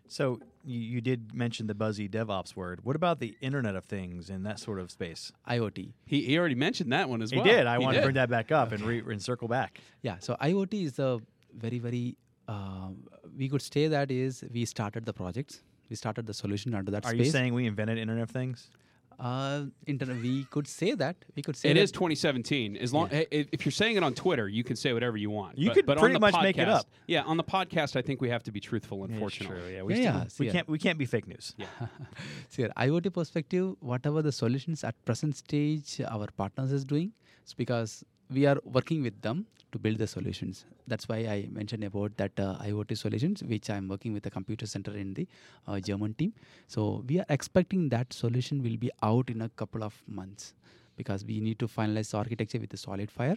[0.07, 2.85] So you, you did mention the buzzy DevOps word.
[2.85, 5.33] What about the Internet of Things and that sort of space?
[5.49, 7.47] iot He, he already mentioned that one as He well.
[7.47, 7.66] He did.
[7.66, 9.81] I He want to bring that back up and, re- and circle back.
[10.03, 11.20] yeah so iot is a
[11.59, 12.16] very very
[12.48, 12.96] um,
[13.36, 17.05] we could say that is we started the projects we started the solution under that
[17.07, 18.70] Are space you saying we invented Internet of Things?
[19.18, 22.76] uh, internet we could say that we could say It that is 2017.
[22.76, 23.22] As long Yeah.
[23.30, 25.57] if you're saying it on Twitter, you can say whatever you want.
[25.57, 26.86] You but, could but on pretty the much make it up.
[27.07, 29.05] Yeah, on the podcast, I think we have to be truthful.
[29.05, 31.55] Unfortunately, True, yeah, we, Yeah, still- yeah, we can't we can't be fake news.
[32.48, 37.55] See, here, IoT perspective, whatever the solutions at present stage our partners is doing, it's
[37.55, 40.64] because we are working with them to build the solutions.
[40.87, 44.66] That's why I mentioned about that uh, IoT solutions, which I'm working with the computer
[44.75, 45.27] center in the
[45.66, 46.33] uh, German team.
[46.75, 50.55] So we are expecting that solution will be out in a couple of months
[50.97, 53.37] because we need to finalize the architecture with the SolidFire.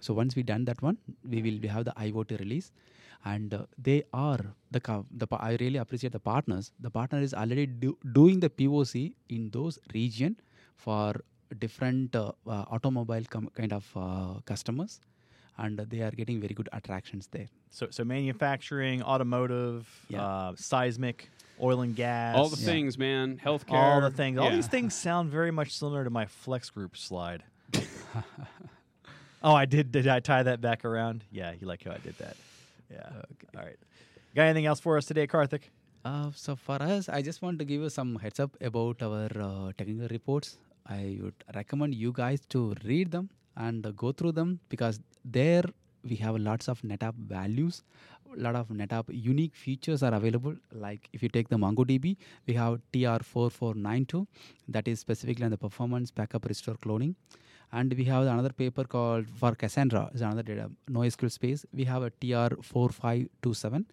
[0.00, 2.72] So once we done that one, we will have the IoT release,
[3.24, 4.80] and uh, they are the
[5.22, 6.72] the I really appreciate the partners.
[6.80, 10.36] The partner is already do, doing the POC in those region
[10.76, 11.14] for
[11.58, 13.24] different uh, uh, automobile
[13.60, 15.00] kind of uh, customers,
[15.60, 17.48] and they are getting very good attractions there.
[17.70, 20.24] So so manufacturing, automotive, Yeah.
[20.26, 21.28] uh, seismic.
[21.62, 22.72] oil and gas, All the Yeah.
[22.72, 23.36] things, man.
[23.46, 23.74] Healthcare.
[23.84, 24.38] all the things.
[24.38, 27.42] All these things sound very much similar to my flex group slide.
[29.42, 29.92] oh, I did.
[29.92, 31.24] Did I tie that back around?
[31.30, 32.36] Yeah, you like how I did that?
[32.90, 33.10] Yeah.
[33.56, 33.76] All right.
[34.34, 35.64] Got anything else for us today, Karthik?
[36.04, 39.28] Uh, so for us, I just want to give you some heads up about our
[39.48, 40.56] uh, technical reports.
[40.86, 45.64] I would recommend you guys to read them and go through them because there
[46.02, 47.82] we have lots of NetApp values,
[48.36, 50.54] a lot of NetApp unique features are available.
[50.72, 54.26] Like if you take the MongoDB, we have TR4492
[54.68, 57.14] that is specifically on the performance backup restore cloning.
[57.72, 61.64] And we have another paper called for Cassandra, is another data NoSQL space.
[61.72, 63.84] We have a TR4527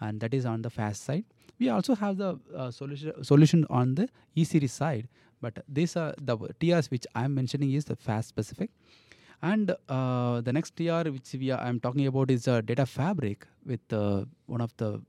[0.00, 1.24] and that is on the fast side.
[1.58, 5.08] We also have the uh, solution solution on the E series side,
[5.40, 8.70] but these are the TRs which I am mentioning is the fast specific.
[9.42, 13.46] And uh, the next TR which we are, I'm talking about is a data fabric
[13.64, 15.00] with uh, one of the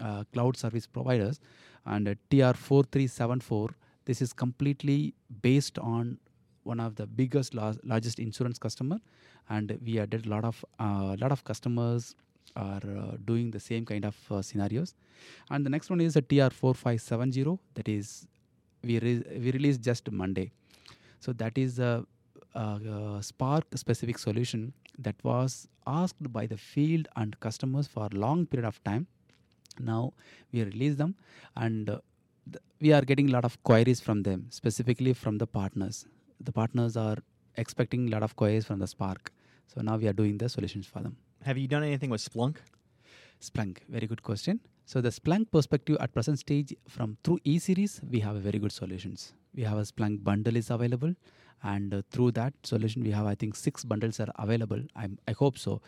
[0.00, 1.40] uh, cloud service providers,
[1.84, 3.70] and uh, TR4374.
[4.04, 6.18] This is completely based on
[6.62, 8.98] one of the biggest lar- largest insurance customer,
[9.50, 12.14] and we added a lot of uh, lot of customers
[12.56, 14.94] are uh, doing the same kind of uh, scenarios.
[15.50, 18.26] And the next one is a TR4570 that is
[18.82, 20.50] we re- we released just Monday.
[21.20, 22.04] So that is a,
[22.54, 28.16] a, a Spark specific solution that was asked by the field and customers for a
[28.16, 29.06] long period of time.
[29.80, 30.12] Now
[30.52, 31.14] we release them
[31.56, 31.98] and uh,
[32.52, 36.06] th- we are getting a lot of queries from them, specifically from the partners.
[36.40, 37.18] The partners are
[37.56, 39.32] expecting a lot of queries from the Spark.
[39.66, 41.16] So now we are doing the solutions for them.
[41.44, 42.56] Have you done anything with Splunk?
[43.40, 44.60] Splunk, very good question.
[44.84, 48.58] So the Splunk perspective at present stage from through E series, we have a very
[48.58, 49.32] good solutions.
[49.54, 51.14] We have a Splunk bundle is available,
[51.62, 54.82] and uh, through that solution, we have I think six bundles are available.
[54.96, 55.82] I'm, I hope so.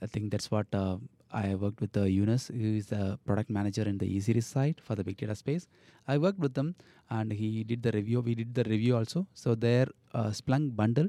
[0.00, 0.98] I think that's what uh,
[1.32, 4.80] I worked with the Yunus, who is the product manager in the E series side
[4.82, 5.66] for the big data space.
[6.06, 6.74] I worked with them,
[7.10, 8.20] and he did the review.
[8.20, 9.26] We did the review also.
[9.34, 11.08] So their uh, Splunk bundle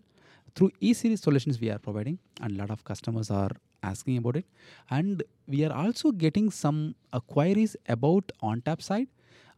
[0.55, 3.49] through e-series solutions we are providing and a lot of customers are
[3.83, 4.45] asking about it.
[4.89, 9.07] And we are also getting some uh, queries about ONTAP side.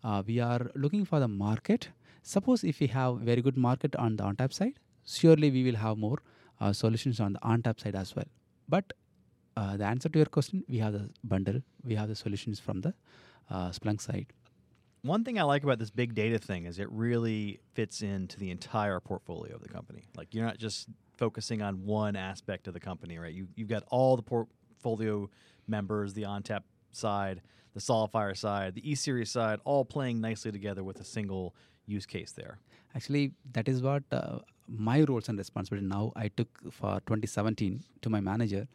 [0.03, 1.89] Uh, we are looking for the market.
[2.23, 4.73] Suppose if we have very good market on the ONTAP side
[5.05, 6.17] surely we will have more
[6.59, 8.25] uh, solutions on the ONTAP side as well.
[8.67, 8.93] But
[9.55, 12.81] uh, the answer to your question we have the bundle we have the solutions from
[12.81, 12.93] the
[13.49, 14.27] uh, splunk side
[15.05, 18.49] One thing I like about this big data thing is it really fits into the
[18.49, 20.05] entire portfolio of the company.
[20.17, 23.31] Like you're not just focusing on one aspect of the company, right?
[23.31, 25.29] You you've got all the portfolio
[25.67, 27.41] members, the ONTAP side,
[27.75, 31.53] the SolidFire side, the E series side, all playing nicely together with a single
[31.85, 32.57] use case there.
[32.95, 38.09] Actually, that is what uh, my roles and responsibility now I took for 2017 to
[38.09, 38.67] my manager,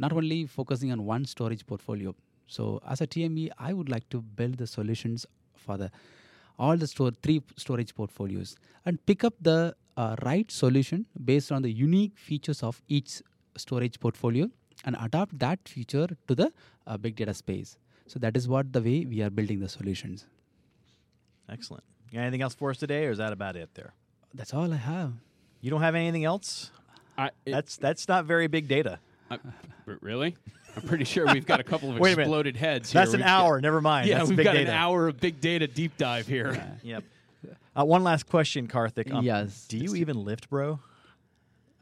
[0.00, 2.12] not only focusing on one storage portfolio.
[2.48, 5.26] So as a TME, I would like to build the solutions
[5.66, 5.90] for the
[6.58, 8.56] all the store three storage portfolios
[8.86, 9.58] and pick up the
[9.96, 13.20] uh, right solution based on the unique features of each
[13.64, 14.48] storage portfolio
[14.84, 16.48] and adapt that feature to the
[16.86, 17.76] uh, big data space.
[18.06, 20.26] So that is what the way we are building the solutions.
[21.48, 21.84] Excellent.
[22.10, 23.92] You got anything else for us today, or is that about it there?
[24.34, 25.12] That's all I have.
[25.60, 26.70] You don't have anything else?
[27.18, 28.98] I, it- That's that's not very big data.
[29.30, 29.38] I-
[29.86, 30.36] r- really?
[30.76, 32.22] I'm pretty sure we've got a couple of Wait a minute.
[32.28, 32.92] exploded heads.
[32.92, 33.00] here.
[33.00, 33.60] That's an We've got- hour.
[33.60, 34.08] Never mind.
[34.08, 34.70] yeah, That's we've big got data.
[34.70, 36.62] an hour of big data deep dive here.
[36.82, 37.04] Yep.
[37.78, 39.12] Uh, one last question, Karthik.
[39.12, 40.78] Um, Yes, Do you even lift, bro?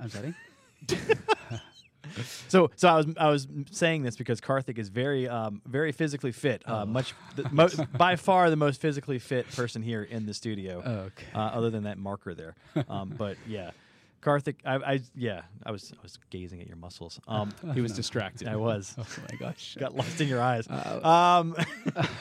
[0.01, 0.35] I'm sorry.
[2.49, 6.31] So, so I was I was saying this because Karthik is very um, very physically
[6.31, 6.63] fit.
[6.65, 10.79] Uh, Much the, mo- by far the most physically fit person here in the studio.
[11.09, 11.27] Okay.
[11.35, 12.55] Uh, other than that marker there,
[12.89, 13.73] um, but yeah,
[14.25, 14.57] Karthik.
[14.65, 17.15] I, I yeah I was I was gazing at your muscles.
[17.29, 18.49] Um, He was distracted.
[18.49, 19.77] I was Oh my gosh.
[19.85, 20.65] got lost in your eyes.
[20.69, 21.47] Uh, Um,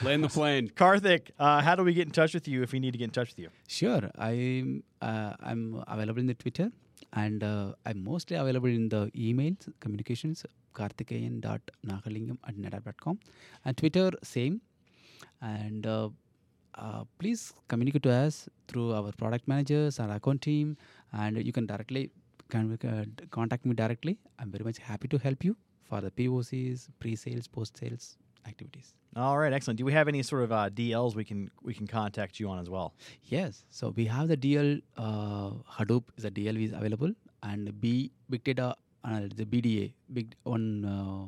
[0.06, 0.68] Land the plane.
[0.82, 3.08] Karthik, uh, how do we get in touch with you if we need to get
[3.12, 3.50] in touch with you?
[3.68, 4.02] Sure.
[4.18, 6.68] I'm uh, I'm available in the Twitter
[7.24, 10.44] and uh, I'm mostly available in the emails, communications,
[10.74, 13.18] karthikeyan.nagalingam at netapp.com.
[13.64, 14.60] And Twitter, same.
[15.40, 15.86] And
[16.76, 20.76] uh, please communicate to us through our product managers, our account team,
[21.12, 22.10] and you can directly
[22.50, 24.18] can, uh, contact me directly.
[24.38, 25.56] I'm very much happy to help you
[25.88, 28.16] for the POCs, pre-sales, post-sales
[28.46, 28.94] activities.
[29.16, 29.78] All right, excellent.
[29.78, 32.58] Do we have any sort of uh, DLs we can we can contact you on
[32.58, 32.94] as well?
[33.24, 33.64] Yes.
[33.70, 37.12] So we have the DL uh, Hadoop is a DL is available,
[37.42, 41.26] and B Big Data uh, the BDA big one uh,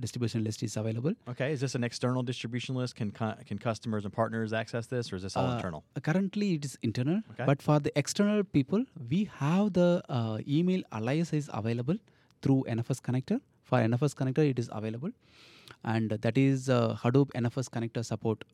[0.00, 1.12] distribution list is available.
[1.28, 2.94] Okay, is this an external distribution list?
[2.96, 5.84] Can can customers and partners access this, or is this all Uh, internal?
[6.08, 7.44] Currently, it is internal, Okay.
[7.50, 11.96] but for the external people, we have the uh, email alias is available
[12.42, 13.40] through NFS connector.
[13.70, 15.10] For NFS connector, it is available,
[15.84, 18.44] and that is uh, Hadoop NFS connector support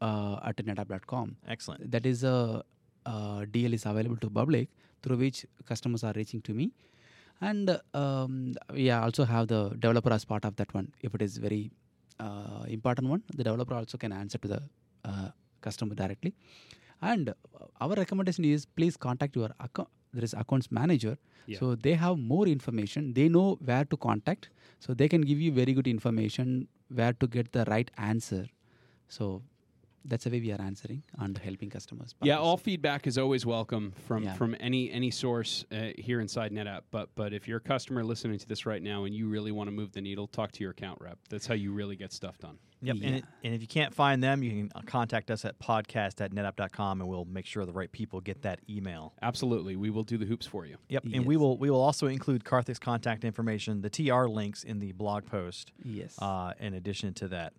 [0.00, 1.36] uh, at netapp.com.
[1.46, 1.90] Excellent.
[1.90, 2.62] That is a
[3.06, 4.68] uh, DL is available to public
[5.02, 6.72] through which customers are reaching to me,
[7.40, 10.92] and um, we also have the developer as part of that one.
[11.00, 11.70] If it is very
[12.20, 14.62] uh, important one, the developer also can answer to the
[15.04, 15.28] uh,
[15.60, 16.34] customer directly.
[17.00, 17.32] And
[17.80, 19.88] our recommendation is please contact your account.
[20.12, 21.16] There is accounts manager,
[21.46, 21.58] Yeah.
[21.60, 23.12] so they have more information.
[23.12, 24.48] They know where to contact,
[24.80, 28.46] so they can give you very good information where to get the right answer.
[29.08, 29.42] So
[30.04, 32.14] that's the way we are answering and helping customers.
[32.22, 34.34] Yeah, all feedback is always welcome from Yeah.
[34.34, 36.82] from any any source uh, here inside NetApp.
[36.90, 39.68] But but if you're a customer listening to this right now and you really want
[39.68, 41.18] to move the needle, talk to your account rep.
[41.28, 42.58] That's how you really get stuff done.
[42.80, 42.96] Yep.
[43.02, 46.20] And, it, and if you can't find them, you can uh, contact us at podcast
[46.20, 49.14] at netapp.com and we'll make sure the right people get that email.
[49.20, 50.76] Absolutely, we will do the hoops for you.
[50.88, 51.04] Yep.
[51.12, 54.92] And we will we will also include Karthik's contact information, the TR links in the
[54.92, 55.72] blog post.
[55.82, 56.14] Yes.
[56.20, 57.52] Uh, in addition to that.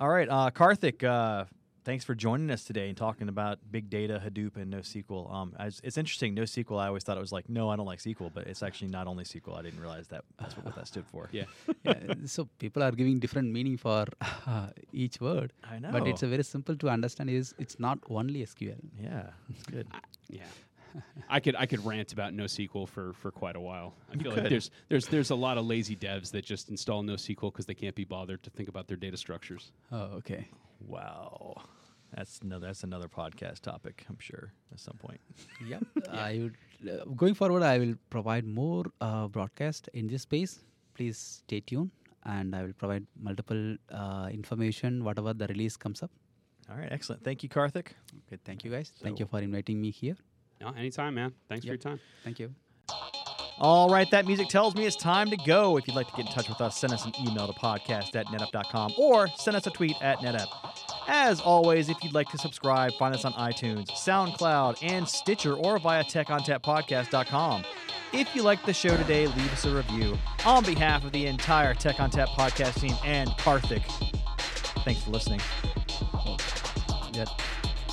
[0.00, 1.44] All right, uh, Karthik, uh,
[1.84, 5.30] thanks for joining us today and talking about big data, Hadoop, and NoSQL.
[5.30, 6.34] Um, as, it's interesting.
[6.34, 8.88] NoSQL, I always thought it was like, no, I don't like SQL, but it's actually
[8.88, 9.58] not only SQL.
[9.58, 11.28] I didn't realize that that's what, what that stood for.
[11.32, 11.44] Yeah,
[11.84, 14.06] Yeah, so people are giving different meaning for
[14.90, 15.52] each word.
[15.70, 15.90] I know.
[15.92, 17.28] But it's a very simple to understand.
[17.28, 18.76] Is it's not only SQL.
[18.98, 19.86] Yeah, it's good.
[20.30, 20.44] yeah.
[21.28, 23.94] I could I could rant about NoSQL for for quite a while.
[24.12, 24.52] I feel like could.
[24.52, 27.94] there's there's there's a lot of lazy devs that just install NoSQL because they can't
[27.94, 29.72] be bothered to think about their data structures.
[29.92, 30.48] Oh, okay.
[30.80, 31.62] Wow.
[32.16, 35.20] That's another that's another podcast topic, I'm sure, at some point.
[35.66, 35.84] Yep.
[36.12, 36.56] I would
[36.90, 37.62] uh, going forward.
[37.62, 40.58] I will provide more uh, broadcast in this space.
[40.94, 41.90] Please stay tuned,
[42.24, 46.10] and I will provide multiple uh, information whatever the release comes up.
[46.70, 47.24] All right, excellent.
[47.24, 47.88] Thank you, Karthik.
[48.26, 48.38] Okay.
[48.44, 48.92] Thank you guys.
[49.02, 50.16] Thank you for inviting me here.
[50.60, 51.32] No, anytime, man.
[51.48, 52.00] Thanks for your time.
[52.24, 52.54] Thank you.
[53.58, 55.76] All right, that music tells me it's time to go.
[55.76, 58.16] If you'd like to get in touch with us, send us an email to podcast
[58.16, 60.46] at netapp.com or send us a tweet at netapp.
[61.08, 65.78] As always, if you'd like to subscribe, find us on iTunes, SoundCloud, and Stitcher or
[65.78, 67.64] via techontappodcast.com.
[68.14, 70.16] If you liked the show today, leave us a review.
[70.46, 73.84] On behalf of the entire Tech ONTAP podcast team and Karthik,
[74.84, 75.40] thanks for listening.
[77.12, 77.26] Yeah.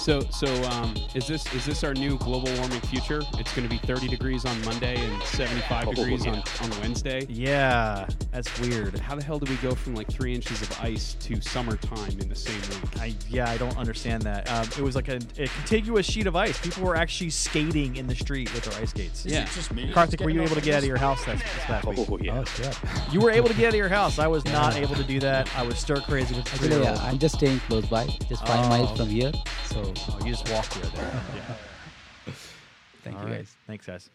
[0.07, 3.21] So so um, is this is this our new global warming future?
[3.37, 6.31] It's going to be 30 degrees on Monday and 75 Oh, degrees yeah.
[6.61, 7.25] on, on Wednesday.
[7.27, 8.97] Yeah, that's weird.
[8.99, 12.29] How the hell do we go from like three inches of ice to summertime in
[12.29, 13.01] the same week?
[13.01, 14.49] I yeah, I don't understand that.
[14.49, 16.57] Um, it was like a, a contiguous sheet of ice.
[16.57, 19.25] People were actually skating in the street with their ice skates.
[19.25, 19.43] Yeah.
[19.43, 19.91] just me?
[19.91, 21.99] Karthik, were you able to get out of your house this, this past week?
[22.09, 22.45] Oh yeah.
[22.45, 22.79] shit.
[23.11, 24.19] You were able to get out of your house.
[24.19, 25.53] I was not able to do that.
[25.57, 28.69] I was stir crazy with Actually, yeah, I'm just staying close by, just five Oh.
[28.69, 29.33] miles from here.
[29.65, 30.85] So Oh, you just walked here.
[30.85, 31.21] There.
[31.35, 32.33] Yeah.
[33.03, 33.37] thank All you right.
[33.37, 33.55] guys.
[33.67, 34.09] Thanks, guys.